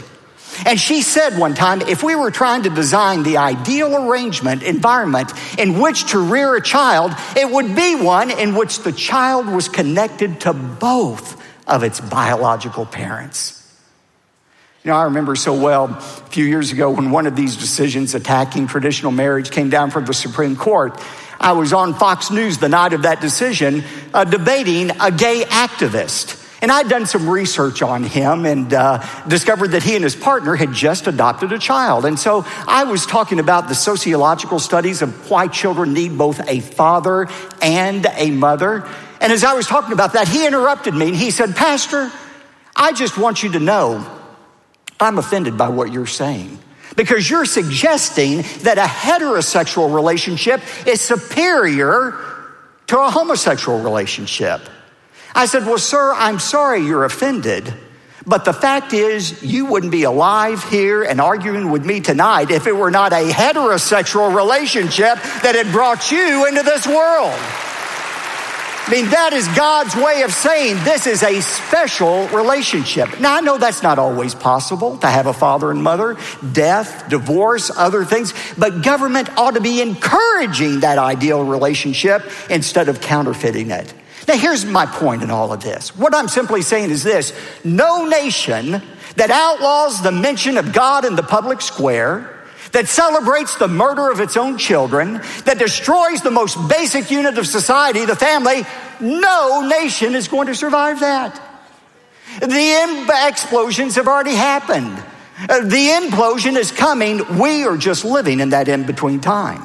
And 0.65 0.79
she 0.79 1.01
said 1.01 1.37
one 1.37 1.53
time 1.53 1.81
if 1.81 2.03
we 2.03 2.15
were 2.15 2.31
trying 2.31 2.63
to 2.63 2.69
design 2.69 3.23
the 3.23 3.37
ideal 3.37 3.95
arrangement, 3.95 4.63
environment 4.63 5.31
in 5.57 5.81
which 5.81 6.11
to 6.11 6.19
rear 6.19 6.55
a 6.55 6.61
child, 6.61 7.13
it 7.35 7.49
would 7.49 7.75
be 7.75 7.95
one 7.95 8.31
in 8.31 8.55
which 8.55 8.79
the 8.79 8.91
child 8.91 9.47
was 9.47 9.67
connected 9.67 10.41
to 10.41 10.53
both 10.53 11.41
of 11.67 11.83
its 11.83 11.99
biological 11.99 12.85
parents. 12.85 13.61
You 14.83 14.91
know, 14.91 14.97
I 14.97 15.05
remember 15.05 15.35
so 15.35 15.59
well 15.59 15.85
a 15.85 15.99
few 16.29 16.45
years 16.45 16.71
ago 16.71 16.91
when 16.91 17.09
one 17.09 17.25
of 17.25 17.35
these 17.35 17.57
decisions 17.57 18.13
attacking 18.13 18.67
traditional 18.67 19.11
marriage 19.11 19.49
came 19.49 19.71
down 19.71 19.89
from 19.89 20.05
the 20.05 20.13
Supreme 20.13 20.55
Court. 20.55 21.01
I 21.39 21.53
was 21.53 21.73
on 21.73 21.93
Fox 21.93 22.31
News 22.31 22.57
the 22.57 22.69
night 22.69 22.93
of 22.93 23.03
that 23.03 23.21
decision 23.21 23.83
uh, 24.13 24.23
debating 24.23 24.91
a 24.99 25.11
gay 25.11 25.43
activist. 25.43 26.41
And 26.61 26.71
I'd 26.71 26.89
done 26.89 27.05
some 27.05 27.29
research 27.29 27.81
on 27.81 28.03
him 28.03 28.45
and 28.45 28.73
uh, 28.73 29.05
discovered 29.27 29.69
that 29.69 29.83
he 29.83 29.95
and 29.95 30.03
his 30.03 30.15
partner 30.15 30.55
had 30.55 30.73
just 30.73 31.05
adopted 31.05 31.51
a 31.51 31.59
child. 31.59 32.05
And 32.05 32.17
so 32.17 32.43
I 32.67 32.85
was 32.85 33.05
talking 33.05 33.39
about 33.39 33.67
the 33.67 33.75
sociological 33.75 34.59
studies 34.59 35.01
of 35.01 35.29
why 35.29 35.47
children 35.47 35.93
need 35.93 36.17
both 36.17 36.41
a 36.47 36.61
father 36.61 37.27
and 37.61 38.07
a 38.15 38.31
mother. 38.31 38.87
And 39.21 39.31
as 39.31 39.43
I 39.43 39.53
was 39.53 39.67
talking 39.67 39.91
about 39.93 40.13
that, 40.13 40.27
he 40.27 40.47
interrupted 40.47 40.93
me 40.93 41.09
and 41.09 41.15
he 41.15 41.29
said, 41.29 41.55
Pastor, 41.55 42.11
I 42.75 42.93
just 42.93 43.17
want 43.17 43.43
you 43.43 43.51
to 43.51 43.59
know 43.59 44.05
I'm 44.99 45.17
offended 45.17 45.57
by 45.57 45.69
what 45.69 45.91
you're 45.91 46.07
saying 46.07 46.57
because 46.95 47.29
you're 47.29 47.45
suggesting 47.45 48.43
that 48.63 48.77
a 48.77 48.81
heterosexual 48.81 49.93
relationship 49.93 50.61
is 50.87 51.01
superior 51.01 52.13
to 52.87 52.99
a 52.99 53.09
homosexual 53.09 53.79
relationship. 53.81 54.61
I 55.33 55.45
said, 55.47 55.65
Well, 55.65 55.77
sir, 55.77 56.13
I'm 56.13 56.39
sorry 56.39 56.85
you're 56.85 57.03
offended. 57.03 57.73
But 58.27 58.43
the 58.43 58.53
fact 58.53 58.93
is, 58.93 59.43
you 59.43 59.67
wouldn't 59.67 59.91
be 59.91 60.03
alive 60.03 60.63
here 60.63 61.03
and 61.03 61.21
arguing 61.21 61.69
with 61.69 61.85
me 61.85 61.99
tonight 61.99 62.49
if 62.49 62.65
it 62.65 62.75
were 62.75 62.89
not 62.89 63.13
a 63.13 63.29
heterosexual 63.29 64.35
relationship 64.35 65.21
that 65.43 65.53
had 65.53 65.71
brought 65.71 66.11
you 66.11 66.47
into 66.47 66.63
this 66.63 66.87
world. 66.87 67.39
I 68.87 68.91
mean, 68.91 69.09
that 69.09 69.33
is 69.33 69.47
God's 69.57 69.95
way 69.95 70.21
of 70.21 70.31
saying 70.31 70.75
this 70.83 71.07
is 71.07 71.23
a 71.23 71.41
special 71.41 72.27
relationship. 72.27 73.19
Now, 73.19 73.33
I 73.33 73.41
know 73.41 73.57
that's 73.57 73.81
not 73.81 73.97
always 73.97 74.35
possible 74.35 74.97
to 74.97 75.07
have 75.07 75.25
a 75.25 75.33
father 75.33 75.71
and 75.71 75.81
mother, 75.81 76.17
death, 76.51 77.09
divorce, 77.09 77.71
other 77.75 78.05
things, 78.05 78.31
but 78.59 78.83
government 78.83 79.35
ought 79.39 79.55
to 79.55 79.59
be 79.59 79.81
encouraging 79.81 80.81
that 80.81 80.99
ideal 80.99 81.43
relationship 81.43 82.31
instead 82.51 82.87
of 82.87 83.01
counterfeiting 83.01 83.71
it. 83.71 83.91
Now, 84.27 84.37
here's 84.37 84.65
my 84.65 84.85
point 84.85 85.23
in 85.23 85.31
all 85.31 85.51
of 85.51 85.63
this. 85.63 85.97
What 85.97 86.13
I'm 86.13 86.27
simply 86.27 86.61
saying 86.61 86.91
is 86.91 87.01
this 87.01 87.33
no 87.63 88.07
nation 88.07 88.83
that 89.15 89.31
outlaws 89.31 90.03
the 90.03 90.11
mention 90.11 90.57
of 90.57 90.73
God 90.73 91.05
in 91.05 91.15
the 91.15 91.23
public 91.23 91.61
square 91.61 92.34
that 92.75 92.89
celebrates 92.89 93.55
the 93.55 93.69
murder 93.69 94.11
of 94.11 94.19
its 94.19 94.35
own 94.35 94.57
children, 94.57 95.13
that 95.45 95.57
destroys 95.57 96.19
the 96.19 96.29
most 96.29 96.57
basic 96.67 97.09
unit 97.09 97.37
of 97.37 97.47
society, 97.47 98.03
the 98.03 98.17
family, 98.17 98.65
no 98.99 99.65
nation 99.65 100.13
is 100.13 100.27
going 100.27 100.47
to 100.47 100.55
survive 100.55 100.99
that. 100.99 101.41
The 102.41 103.07
explosions 103.29 103.95
have 103.95 104.09
already 104.09 104.35
happened. 104.35 105.01
Uh, 105.47 105.61
the 105.61 105.87
implosion 105.87 106.57
is 106.57 106.73
coming. 106.73 107.39
We 107.39 107.63
are 107.63 107.77
just 107.77 108.03
living 108.03 108.41
in 108.41 108.49
that 108.49 108.67
in 108.67 108.83
between 108.83 109.21
time. 109.21 109.61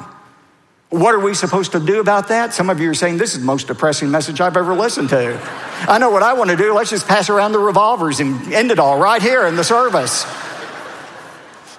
What 0.89 1.13
are 1.13 1.19
we 1.19 1.33
supposed 1.33 1.73
to 1.73 1.81
do 1.81 1.99
about 1.99 2.29
that? 2.29 2.53
Some 2.53 2.69
of 2.69 2.79
you 2.79 2.91
are 2.91 2.93
saying 2.93 3.17
this 3.17 3.33
is 3.33 3.41
the 3.41 3.45
most 3.45 3.67
depressing 3.67 4.09
message 4.09 4.39
I've 4.39 4.55
ever 4.55 4.73
listened 4.73 5.09
to. 5.09 5.37
I 5.81 5.97
know 5.97 6.11
what 6.11 6.23
I 6.23 6.31
want 6.31 6.49
to 6.49 6.55
do. 6.55 6.73
Let's 6.73 6.91
just 6.91 7.09
pass 7.09 7.29
around 7.29 7.51
the 7.51 7.59
revolvers 7.59 8.21
and 8.21 8.53
end 8.53 8.71
it 8.71 8.79
all 8.79 8.97
right 8.97 9.21
here 9.21 9.47
in 9.47 9.57
the 9.57 9.65
service. 9.65 10.25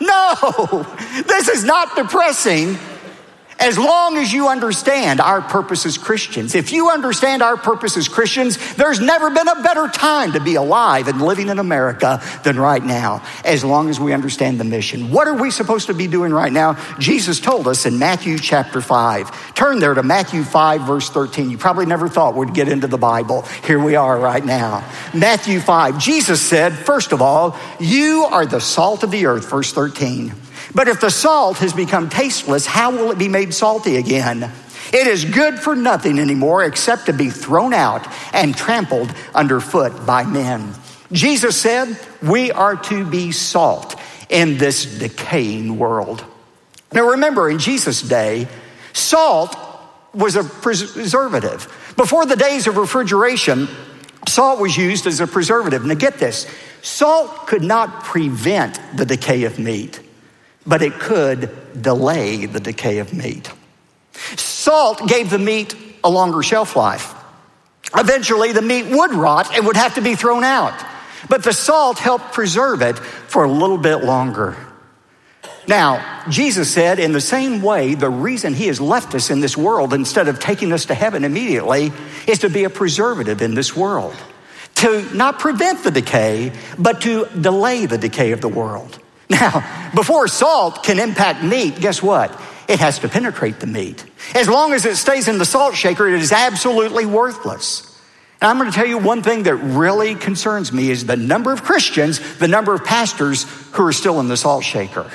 No, 0.02 0.86
this 1.26 1.48
is 1.48 1.64
not 1.64 1.94
depressing. 1.94 2.76
As 3.62 3.78
long 3.78 4.16
as 4.16 4.32
you 4.32 4.48
understand 4.48 5.20
our 5.20 5.40
purpose 5.40 5.86
as 5.86 5.96
Christians, 5.96 6.56
if 6.56 6.72
you 6.72 6.90
understand 6.90 7.42
our 7.42 7.56
purpose 7.56 7.96
as 7.96 8.08
Christians, 8.08 8.58
there's 8.74 8.98
never 8.98 9.30
been 9.30 9.46
a 9.46 9.62
better 9.62 9.86
time 9.86 10.32
to 10.32 10.40
be 10.40 10.56
alive 10.56 11.06
and 11.06 11.22
living 11.22 11.48
in 11.48 11.60
America 11.60 12.20
than 12.42 12.58
right 12.58 12.82
now, 12.82 13.22
as 13.44 13.64
long 13.64 13.88
as 13.88 14.00
we 14.00 14.12
understand 14.12 14.58
the 14.58 14.64
mission. 14.64 15.12
What 15.12 15.28
are 15.28 15.34
we 15.40 15.52
supposed 15.52 15.86
to 15.86 15.94
be 15.94 16.08
doing 16.08 16.32
right 16.32 16.52
now? 16.52 16.74
Jesus 16.98 17.38
told 17.38 17.68
us 17.68 17.86
in 17.86 18.00
Matthew 18.00 18.36
chapter 18.36 18.80
5. 18.80 19.54
Turn 19.54 19.78
there 19.78 19.94
to 19.94 20.02
Matthew 20.02 20.42
5, 20.42 20.80
verse 20.80 21.08
13. 21.08 21.48
You 21.48 21.56
probably 21.56 21.86
never 21.86 22.08
thought 22.08 22.34
we'd 22.34 22.54
get 22.54 22.68
into 22.68 22.88
the 22.88 22.98
Bible. 22.98 23.42
Here 23.64 23.78
we 23.78 23.94
are 23.94 24.18
right 24.18 24.44
now. 24.44 24.84
Matthew 25.14 25.60
5. 25.60 26.00
Jesus 26.00 26.40
said, 26.40 26.72
first 26.72 27.12
of 27.12 27.22
all, 27.22 27.56
you 27.78 28.26
are 28.28 28.44
the 28.44 28.60
salt 28.60 29.04
of 29.04 29.12
the 29.12 29.26
earth, 29.26 29.48
verse 29.48 29.72
13. 29.72 30.32
But 30.74 30.88
if 30.88 31.00
the 31.00 31.10
salt 31.10 31.58
has 31.58 31.72
become 31.72 32.08
tasteless, 32.08 32.66
how 32.66 32.92
will 32.92 33.10
it 33.10 33.18
be 33.18 33.28
made 33.28 33.52
salty 33.52 33.96
again? 33.96 34.50
It 34.92 35.06
is 35.06 35.24
good 35.24 35.58
for 35.58 35.74
nothing 35.74 36.18
anymore 36.18 36.64
except 36.64 37.06
to 37.06 37.12
be 37.12 37.30
thrown 37.30 37.72
out 37.72 38.06
and 38.34 38.56
trampled 38.56 39.14
underfoot 39.34 40.06
by 40.06 40.24
men. 40.24 40.74
Jesus 41.12 41.60
said, 41.60 41.98
We 42.22 42.52
are 42.52 42.76
to 42.76 43.04
be 43.04 43.32
salt 43.32 43.96
in 44.28 44.58
this 44.58 44.98
decaying 44.98 45.78
world. 45.78 46.24
Now 46.92 47.10
remember, 47.10 47.50
in 47.50 47.58
Jesus' 47.58 48.02
day, 48.02 48.48
salt 48.92 49.56
was 50.14 50.36
a 50.36 50.44
preservative. 50.44 51.92
Before 51.96 52.26
the 52.26 52.36
days 52.36 52.66
of 52.66 52.76
refrigeration, 52.76 53.68
salt 54.28 54.60
was 54.60 54.76
used 54.76 55.06
as 55.06 55.20
a 55.20 55.26
preservative. 55.26 55.84
Now 55.84 55.94
get 55.94 56.18
this 56.18 56.46
salt 56.82 57.46
could 57.46 57.62
not 57.62 58.04
prevent 58.04 58.80
the 58.96 59.06
decay 59.06 59.44
of 59.44 59.58
meat 59.58 60.00
but 60.66 60.82
it 60.82 60.94
could 60.94 61.50
delay 61.80 62.46
the 62.46 62.60
decay 62.60 62.98
of 62.98 63.12
meat. 63.12 63.50
Salt 64.36 65.06
gave 65.08 65.30
the 65.30 65.38
meat 65.38 65.74
a 66.04 66.10
longer 66.10 66.42
shelf 66.42 66.76
life. 66.76 67.14
Eventually, 67.94 68.52
the 68.52 68.62
meat 68.62 68.86
would 68.86 69.12
rot 69.12 69.54
and 69.54 69.66
would 69.66 69.76
have 69.76 69.94
to 69.94 70.00
be 70.00 70.14
thrown 70.14 70.44
out, 70.44 70.74
but 71.28 71.44
the 71.44 71.52
salt 71.52 71.98
helped 71.98 72.32
preserve 72.32 72.80
it 72.82 72.98
for 72.98 73.44
a 73.44 73.50
little 73.50 73.78
bit 73.78 73.96
longer. 74.04 74.56
Now, 75.68 76.24
Jesus 76.28 76.72
said, 76.72 76.98
in 76.98 77.12
the 77.12 77.20
same 77.20 77.62
way, 77.62 77.94
the 77.94 78.10
reason 78.10 78.54
He 78.54 78.66
has 78.66 78.80
left 78.80 79.14
us 79.14 79.30
in 79.30 79.40
this 79.40 79.56
world 79.56 79.94
instead 79.94 80.28
of 80.28 80.40
taking 80.40 80.72
us 80.72 80.86
to 80.86 80.94
heaven 80.94 81.24
immediately 81.24 81.92
is 82.26 82.40
to 82.40 82.50
be 82.50 82.64
a 82.64 82.70
preservative 82.70 83.42
in 83.42 83.54
this 83.54 83.76
world. 83.76 84.16
To 84.76 85.02
not 85.14 85.38
prevent 85.38 85.84
the 85.84 85.92
decay, 85.92 86.52
but 86.78 87.02
to 87.02 87.26
delay 87.26 87.86
the 87.86 87.98
decay 87.98 88.32
of 88.32 88.40
the 88.40 88.48
world. 88.48 88.98
Now, 89.32 89.90
before 89.94 90.28
salt 90.28 90.82
can 90.82 90.98
impact 90.98 91.42
meat, 91.42 91.80
guess 91.80 92.02
what? 92.02 92.38
It 92.68 92.80
has 92.80 92.98
to 92.98 93.08
penetrate 93.08 93.60
the 93.60 93.66
meat. 93.66 94.04
As 94.34 94.46
long 94.46 94.74
as 94.74 94.84
it 94.84 94.96
stays 94.96 95.26
in 95.26 95.38
the 95.38 95.46
salt 95.46 95.74
shaker, 95.74 96.06
it 96.06 96.20
is 96.20 96.32
absolutely 96.32 97.06
worthless. 97.06 97.88
And 98.40 98.50
I'm 98.50 98.58
going 98.58 98.70
to 98.70 98.76
tell 98.76 98.86
you 98.86 98.98
one 98.98 99.22
thing 99.22 99.44
that 99.44 99.54
really 99.54 100.14
concerns 100.14 100.72
me 100.72 100.90
is 100.90 101.06
the 101.06 101.16
number 101.16 101.50
of 101.52 101.62
Christians, 101.62 102.38
the 102.38 102.48
number 102.48 102.74
of 102.74 102.84
pastors 102.84 103.44
who 103.72 103.86
are 103.86 103.92
still 103.92 104.20
in 104.20 104.28
the 104.28 104.36
salt 104.36 104.64
shaker. 104.64 105.10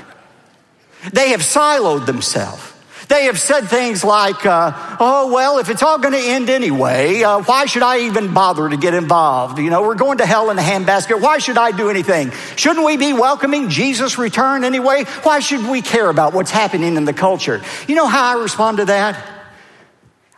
They 1.13 1.30
have 1.30 1.41
siloed 1.41 2.06
themselves. 2.08 2.73
They 3.08 3.26
have 3.26 3.39
said 3.39 3.70
things 3.70 4.04
like, 4.04 4.46
uh, 4.46 4.98
oh, 5.00 5.32
well, 5.34 5.60
if 5.60 5.70
it's 5.70 5.82
all 5.82 5.98
going 5.98 6.13
to 6.13 6.20
end 6.20 6.50
anyway, 6.50 7.24
uh, 7.24 7.39
why 7.39 7.65
should 7.65 7.84
I 7.84 8.00
even 8.02 8.34
bother 8.34 8.67
to 8.67 8.76
get 8.76 8.93
involved? 8.93 9.60
You 9.60 9.70
know, 9.70 9.82
we're 9.84 9.96
going 9.96 10.17
to 10.17 10.26
hell 10.26 10.50
in 10.50 10.58
a 10.58 10.62
handbasket. 10.62 11.22
Why 11.22 11.38
should 11.38 11.58
I 11.58 11.72
do 11.72 11.89
anything? 11.89 12.32
Shouldn't 12.58 12.86
we 12.86 12.98
be 12.98 13.13
welcoming 13.13 13.70
Jesus' 13.70 14.17
return 14.17 14.65
anyway? 14.65 15.06
Why 15.24 15.39
should 15.39 15.70
we 15.70 15.82
care 15.82 16.10
about 16.10 16.34
what's 16.34 16.52
happening 16.52 16.98
in 16.98 17.06
the 17.06 17.13
culture? 17.13 17.62
You 17.88 17.96
know 17.96 18.08
how 18.08 18.38
I 18.38 18.41
respond 18.41 18.78
to 18.78 18.86
that? 18.86 19.26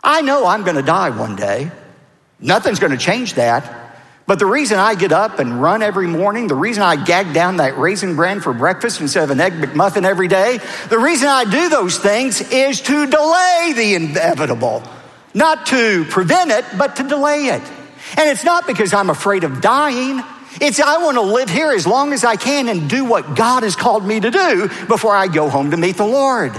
I 0.04 0.22
know 0.22 0.46
I'm 0.46 0.64
going 0.64 0.78
to 0.78 0.84
die 0.84 1.10
one 1.10 1.36
day. 1.36 1.72
Nothing's 2.40 2.80
going 2.80 2.92
to 2.92 2.98
change 2.98 3.34
that. 3.34 3.79
But 4.30 4.38
the 4.38 4.46
reason 4.46 4.78
I 4.78 4.94
get 4.94 5.12
up 5.12 5.40
and 5.40 5.60
run 5.60 5.82
every 5.82 6.06
morning, 6.06 6.46
the 6.46 6.54
reason 6.54 6.84
I 6.84 7.04
gag 7.04 7.34
down 7.34 7.58
that 7.58 7.80
raisin 7.80 8.16
bran 8.16 8.42
for 8.42 8.54
breakfast 8.54 9.02
instead 9.02 9.24
of 9.24 9.32
an 9.32 9.42
egg 9.42 9.54
McMuffin 9.54 10.06
every 10.06 10.28
day, 10.28 10.60
the 10.88 11.00
reason 11.00 11.28
I 11.28 11.46
do 11.46 11.68
those 11.68 11.98
things 11.98 12.40
is 12.40 12.80
to 12.82 13.08
delay 13.08 13.74
the 13.76 13.96
inevitable. 13.96 14.84
Not 15.34 15.66
to 15.68 16.06
prevent 16.06 16.52
it, 16.52 16.64
but 16.78 16.98
to 16.98 17.08
delay 17.08 17.46
it. 17.46 17.64
And 18.18 18.30
it's 18.30 18.44
not 18.44 18.68
because 18.68 18.94
I'm 18.94 19.10
afraid 19.10 19.46
of 19.46 19.62
dying. 19.62 20.22
It's 20.62 20.80
I 20.80 21.04
want 21.04 21.16
to 21.18 21.22
live 21.22 21.50
here 21.50 21.72
as 21.72 21.88
long 21.88 22.14
as 22.14 22.24
I 22.24 22.36
can 22.36 22.68
and 22.68 22.88
do 22.88 23.06
what 23.06 23.36
God 23.36 23.64
has 23.64 23.76
called 23.76 24.06
me 24.06 24.20
to 24.20 24.30
do 24.30 24.68
before 24.86 25.16
I 25.16 25.28
go 25.28 25.50
home 25.50 25.72
to 25.72 25.78
meet 25.78 25.98
the 25.98 26.06
Lord. 26.06 26.56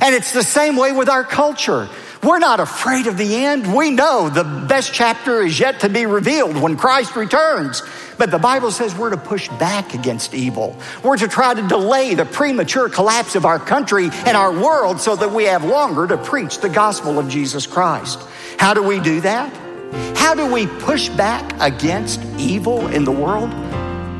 And 0.00 0.12
it's 0.12 0.32
the 0.32 0.42
same 0.42 0.74
way 0.74 0.90
with 0.90 1.08
our 1.08 1.22
culture. 1.22 1.88
We're 2.24 2.38
not 2.38 2.60
afraid 2.60 3.08
of 3.08 3.18
the 3.18 3.34
end. 3.34 3.74
We 3.74 3.90
know 3.90 4.28
the 4.28 4.44
best 4.44 4.94
chapter 4.94 5.42
is 5.42 5.58
yet 5.58 5.80
to 5.80 5.88
be 5.88 6.06
revealed 6.06 6.56
when 6.56 6.76
Christ 6.76 7.16
returns. 7.16 7.82
But 8.16 8.30
the 8.30 8.38
Bible 8.38 8.70
says 8.70 8.94
we're 8.94 9.10
to 9.10 9.16
push 9.16 9.48
back 9.48 9.94
against 9.94 10.32
evil. 10.32 10.76
We're 11.02 11.16
to 11.16 11.26
try 11.26 11.52
to 11.52 11.66
delay 11.66 12.14
the 12.14 12.24
premature 12.24 12.88
collapse 12.88 13.34
of 13.34 13.44
our 13.44 13.58
country 13.58 14.08
and 14.24 14.36
our 14.36 14.52
world 14.52 15.00
so 15.00 15.16
that 15.16 15.32
we 15.32 15.44
have 15.44 15.64
longer 15.64 16.06
to 16.06 16.16
preach 16.16 16.58
the 16.58 16.68
gospel 16.68 17.18
of 17.18 17.28
Jesus 17.28 17.66
Christ. 17.66 18.20
How 18.56 18.72
do 18.72 18.84
we 18.84 19.00
do 19.00 19.20
that? 19.22 19.52
How 20.16 20.36
do 20.36 20.46
we 20.46 20.68
push 20.68 21.08
back 21.08 21.52
against 21.60 22.22
evil 22.38 22.86
in 22.86 23.02
the 23.02 23.10
world? 23.10 23.52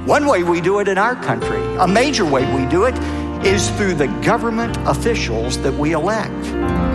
One 0.09 0.27
way 0.27 0.43
we 0.43 0.61
do 0.61 0.81
it 0.81 0.88
in 0.88 0.99
our 0.99 1.15
country, 1.15 1.62
a 1.77 1.87
major 1.87 2.25
way 2.25 2.53
we 2.53 2.69
do 2.69 2.87
it, 2.87 2.99
is 3.47 3.71
through 3.71 3.95
the 3.95 4.09
government 4.25 4.77
officials 4.88 5.57
that 5.59 5.75
we 5.75 5.93
elect. 5.93 6.92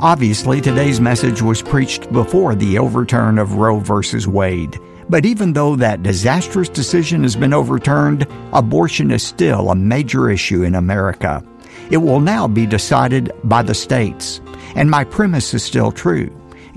Obviously, 0.00 0.60
today's 0.60 1.00
message 1.00 1.42
was 1.42 1.60
preached 1.60 2.12
before 2.12 2.54
the 2.54 2.78
overturn 2.78 3.36
of 3.36 3.54
Roe 3.54 3.80
v. 3.80 4.26
Wade. 4.28 4.78
But 5.08 5.26
even 5.26 5.52
though 5.52 5.74
that 5.74 6.04
disastrous 6.04 6.68
decision 6.68 7.24
has 7.24 7.34
been 7.34 7.52
overturned, 7.52 8.24
abortion 8.52 9.10
is 9.10 9.24
still 9.24 9.70
a 9.70 9.74
major 9.74 10.30
issue 10.30 10.62
in 10.62 10.76
America. 10.76 11.42
It 11.90 11.96
will 11.96 12.20
now 12.20 12.46
be 12.46 12.64
decided 12.64 13.32
by 13.42 13.62
the 13.62 13.74
states. 13.74 14.40
And 14.76 14.88
my 14.88 15.02
premise 15.02 15.52
is 15.52 15.64
still 15.64 15.90
true. 15.90 16.30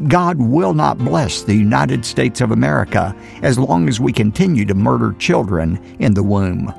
God 0.07 0.39
will 0.39 0.73
not 0.73 0.97
bless 0.97 1.43
the 1.43 1.53
United 1.53 2.03
States 2.05 2.41
of 2.41 2.49
America 2.49 3.15
as 3.43 3.59
long 3.59 3.87
as 3.87 3.99
we 3.99 4.11
continue 4.11 4.65
to 4.65 4.73
murder 4.73 5.13
children 5.19 5.77
in 5.99 6.15
the 6.15 6.23
womb. 6.23 6.73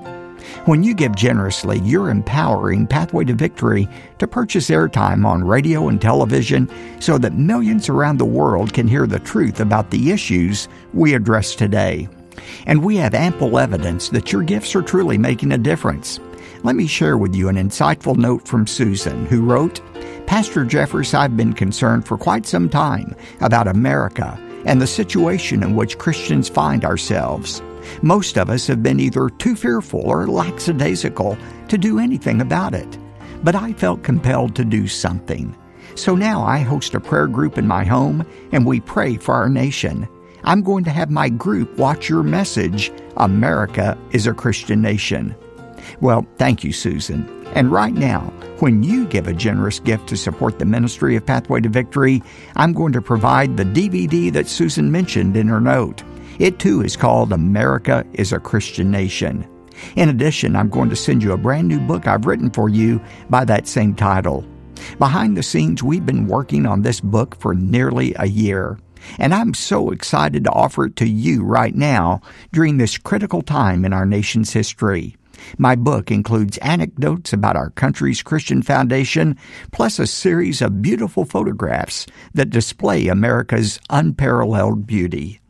When 0.65 0.83
you 0.83 0.95
give 0.95 1.17
generously, 1.17 1.81
you're 1.81 2.11
empowering 2.11 2.87
Pathway 2.87 3.25
to 3.25 3.35
Victory 3.35 3.88
to 4.19 4.27
purchase 4.27 4.71
airtime 4.71 5.27
on 5.27 5.43
radio 5.45 5.88
and 5.88 6.01
television 6.01 6.71
so 7.01 7.19
that 7.19 7.35
millions 7.35 7.88
around 7.88 8.19
the 8.19 8.25
world 8.25 8.73
can 8.73 8.87
hear 8.87 9.07
the 9.07 9.19
truth 9.19 9.61
about 9.61 9.91
the 9.91 10.12
issues 10.12 10.69
we 10.95 11.15
address 11.15 11.55
today. 11.55 12.09
And 12.67 12.85
we 12.85 12.97
have 12.97 13.15
ample 13.15 13.59
evidence 13.59 14.09
that 14.11 14.33
your 14.33 14.43
gifts 14.43 14.75
are 14.77 14.83
truly 14.83 15.19
making 15.19 15.53
a 15.53 15.59
difference. 15.59 16.21
Let 16.62 16.77
me 16.77 16.87
share 16.87 17.19
with 17.19 17.35
you 17.35 17.49
an 17.49 17.57
insightful 17.57 18.17
note 18.17 18.47
from 18.47 18.67
Susan, 18.67 19.27
who 19.27 19.43
wrote, 19.43 19.81
Pastor 20.27 20.65
Jeffress, 20.65 21.12
I've 21.12 21.37
been 21.37 21.53
concerned 21.53 22.07
for 22.07 22.17
quite 22.17 22.47
some 22.47 22.69
time 22.69 23.17
about 23.41 23.67
America 23.67 24.38
and 24.65 24.81
the 24.81 24.87
situation 24.87 25.62
in 25.65 25.75
which 25.75 25.99
Christians 25.99 26.49
find 26.49 26.85
ourselves. 26.85 27.61
Most 28.03 28.38
of 28.38 28.51
us 28.51 28.66
have 28.66 28.83
been 28.83 29.01
either 29.01 29.29
too 29.29 29.57
fearful 29.57 30.01
or 30.01 30.27
lackadaisical 30.27 31.37
to 31.68 31.79
do 31.79 31.99
anything 31.99 32.40
about 32.40 32.75
it. 32.75 32.99
But 33.42 33.55
I 33.55 33.73
felt 33.73 34.03
compelled 34.03 34.55
to 34.57 34.64
do 34.64 34.87
something. 34.87 35.57
So 35.95 36.14
now 36.14 36.42
I 36.42 36.59
host 36.59 36.95
a 36.95 37.01
prayer 37.01 37.27
group 37.27 37.59
in 37.59 37.66
my 37.66 37.85
home 37.85 38.27
and 38.53 38.64
we 38.64 38.81
pray 38.81 39.16
for 39.16 39.35
our 39.35 39.49
nation. 39.49 40.09
I'm 40.45 40.62
going 40.62 40.85
to 40.85 40.90
have 40.90 41.11
my 41.11 41.29
group 41.29 41.77
watch 41.77 42.09
your 42.09 42.23
message 42.23 42.92
America 43.16 43.99
is 44.11 44.27
a 44.27 44.33
Christian 44.33 44.81
nation. 44.81 45.35
Well, 46.01 46.27
thank 46.38 46.64
you, 46.64 46.73
Susan. 46.73 47.29
And 47.55 47.71
right 47.71 47.92
now, 47.92 48.21
when 48.61 48.83
you 48.83 49.07
give 49.07 49.27
a 49.27 49.35
generous 49.35 49.79
gift 49.79 50.09
to 50.09 50.16
support 50.16 50.59
the 50.59 50.64
ministry 50.64 51.16
of 51.16 51.27
Pathway 51.27 51.61
to 51.61 51.68
Victory, 51.68 52.23
I'm 52.57 52.73
going 52.73 52.92
to 52.95 53.03
provide 53.03 53.57
the 53.57 53.64
DVD 53.64 54.33
that 54.33 54.49
Susan 54.49 54.90
mentioned 54.90 55.37
in 55.37 55.49
her 55.49 55.61
note. 55.61 56.03
It 56.38 56.59
too 56.59 56.83
is 56.83 56.97
called 56.97 57.33
America 57.33 58.05
is 58.14 58.33
a 58.33 58.40
Christian 58.40 58.90
Nation. 58.90 59.47
In 59.97 60.09
addition, 60.09 60.57
I'm 60.57 60.68
going 60.68 60.90
to 60.90 60.97
send 60.97 61.23
you 61.23 61.33
a 61.33 61.37
brand 61.37 61.68
new 61.68 61.81
book 61.81 62.07
I've 62.07 62.27
written 62.27 62.51
for 62.51 62.68
you 62.68 63.01
by 63.29 63.45
that 63.45 63.66
same 63.66 63.95
title. 63.95 64.45
Behind 64.99 65.37
the 65.37 65.42
scenes, 65.42 65.83
we've 65.83 66.07
been 66.07 66.27
working 66.27 66.66
on 66.66 66.83
this 66.83 67.01
book 67.01 67.38
for 67.40 67.55
nearly 67.55 68.14
a 68.18 68.27
year. 68.27 68.79
And 69.18 69.35
I'm 69.35 69.55
so 69.55 69.90
excited 69.90 70.45
to 70.45 70.53
offer 70.53 70.87
it 70.87 70.97
to 70.97 71.09
you 71.09 71.42
right 71.42 71.75
now 71.75 72.21
during 72.53 72.79
this 72.79 72.99
critical 72.99 73.42
time 73.42 73.85
in 73.85 73.92
our 73.92 74.07
nation's 74.07 74.53
history. 74.53 75.16
My 75.59 75.75
book 75.75 76.11
includes 76.11 76.59
anecdotes 76.59 77.33
about 77.33 77.57
our 77.57 77.71
country's 77.71 78.23
Christian 78.23 78.62
foundation, 78.62 79.37
plus 79.73 79.99
a 79.99 80.07
series 80.07 80.62
of 80.62 80.83
beautiful 80.83 81.25
photographs 81.25 82.07
that 82.33 82.51
display 82.51 83.09
America's 83.09 83.81
unparalleled 83.90 84.87
beauty. 84.87 85.41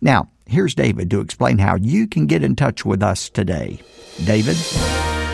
Now, 0.00 0.28
here's 0.46 0.74
David 0.74 1.10
to 1.10 1.20
explain 1.20 1.58
how 1.58 1.76
you 1.76 2.06
can 2.06 2.26
get 2.26 2.42
in 2.42 2.56
touch 2.56 2.84
with 2.84 3.02
us 3.02 3.28
today. 3.28 3.80
David? 4.24 4.56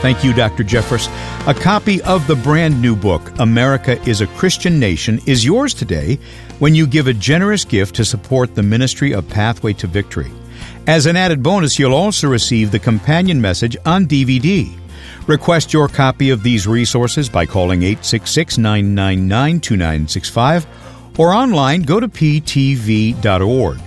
Thank 0.03 0.23
you, 0.23 0.33
Dr. 0.33 0.63
Jeffress. 0.63 1.09
A 1.49 1.55
copy 1.55 2.03
of 2.03 2.27
the 2.27 2.37
brand 2.37 2.81
new 2.81 2.95
book, 2.95 3.39
America 3.39 4.01
is 4.09 4.21
a 4.21 4.27
Christian 4.27 4.79
Nation, 4.79 5.21
is 5.27 5.45
yours 5.45 5.73
today 5.73 6.19
when 6.59 6.75
you 6.75 6.87
give 6.87 7.07
a 7.07 7.15
generous 7.15 7.65
gift 7.65 7.97
to 7.97 8.05
support 8.05 8.55
the 8.55 8.63
ministry 8.63 9.13
of 9.13 9.29
Pathway 9.29 9.73
to 9.75 9.87
Victory. 9.87 10.31
As 10.87 11.07
an 11.07 11.17
added 11.17 11.43
bonus, 11.43 11.79
you'll 11.79 11.95
also 11.95 12.29
receive 12.29 12.71
the 12.71 12.79
companion 12.79 13.41
message 13.41 13.77
on 13.85 14.07
DVD. 14.07 14.73
Request 15.27 15.73
your 15.73 15.89
copy 15.89 16.31
of 16.31 16.43
these 16.43 16.67
resources 16.67 17.29
by 17.29 17.47
calling 17.47 17.83
866 17.83 18.59
999 18.59 19.61
2965 19.61 20.67
or 21.19 21.33
online 21.33 21.83
go 21.83 21.99
to 21.99 22.09
ptv.org. 22.09 23.79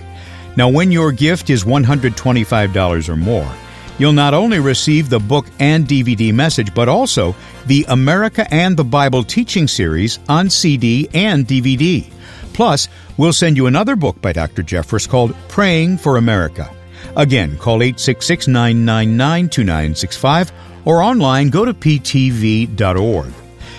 Now, 0.56 0.68
when 0.68 0.90
your 0.90 1.12
gift 1.12 1.50
is 1.50 1.64
$125 1.64 3.08
or 3.08 3.16
more, 3.16 3.50
you'll 3.98 4.12
not 4.12 4.34
only 4.34 4.58
receive 4.58 5.08
the 5.08 5.20
book 5.20 5.46
and 5.58 5.86
DVD 5.86 6.32
message, 6.34 6.74
but 6.74 6.88
also 6.88 7.34
the 7.66 7.84
America 7.88 8.46
and 8.52 8.76
the 8.76 8.84
Bible 8.84 9.22
teaching 9.22 9.68
series 9.68 10.18
on 10.28 10.50
CD 10.50 11.08
and 11.14 11.46
DVD. 11.46 12.10
Plus, 12.52 12.88
we'll 13.16 13.32
send 13.32 13.56
you 13.56 13.66
another 13.66 13.96
book 13.96 14.20
by 14.20 14.32
Dr. 14.32 14.62
Jeffress 14.62 15.08
called 15.08 15.34
Praying 15.48 15.98
for 15.98 16.16
America. 16.16 16.70
Again, 17.16 17.56
call 17.56 17.82
866 17.82 18.48
999 18.48 19.48
2965 19.48 20.52
or 20.84 21.02
online 21.02 21.48
go 21.48 21.64
to 21.64 21.74
ptv.org. 21.74 23.32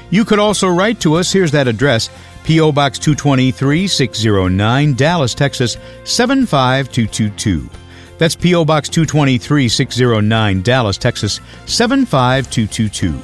You 0.10 0.26
could 0.26 0.40
also 0.40 0.68
write 0.68 1.00
to 1.02 1.16
us. 1.16 1.32
Here's 1.32 1.52
that 1.52 1.68
address 1.68 2.10
P.O. 2.44 2.72
Box 2.72 2.98
223 3.00 3.88
609, 3.88 4.94
Dallas, 4.94 5.34
Texas 5.34 5.78
75222. 6.04 7.70
That's 8.18 8.36
P.O. 8.36 8.66
Box 8.66 8.90
223 8.90 9.68
609, 9.68 10.62
Dallas, 10.62 10.98
Texas 10.98 11.40
75222. 11.66 13.20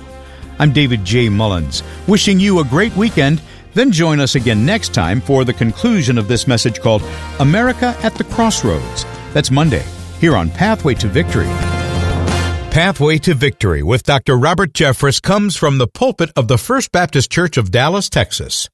I'm 0.60 0.74
David 0.74 1.06
J. 1.06 1.30
Mullins, 1.30 1.84
wishing 2.08 2.40
you 2.40 2.60
a 2.60 2.64
great 2.64 2.96
weekend. 2.96 3.42
Then 3.74 3.92
join 3.92 4.20
us 4.20 4.34
again 4.34 4.66
next 4.66 4.94
time 4.94 5.22
for 5.22 5.46
the 5.46 5.54
conclusion 5.54 6.18
of 6.18 6.28
this 6.28 6.48
message 6.48 6.80
called 6.80 7.04
America 7.40 7.96
at 8.02 8.16
the 8.16 8.24
Crossroads. 8.24 9.06
That's 9.34 9.52
Monday, 9.52 9.86
here 10.20 10.36
on 10.36 10.50
Pathway 10.50 10.96
to 10.96 11.08
Victory. 11.08 11.46
Pathway 12.72 13.18
to 13.20 13.34
Victory 13.34 13.84
with 13.84 14.04
Dr. 14.04 14.38
Robert 14.38 14.74
Jeffress 14.74 15.22
comes 15.22 15.56
from 15.56 15.78
the 15.78 15.88
pulpit 15.88 16.32
of 16.36 16.48
the 16.48 16.58
First 16.58 16.92
Baptist 16.92 17.32
Church 17.32 17.58
of 17.58 17.72
Dallas, 17.72 18.10
Texas. 18.10 18.68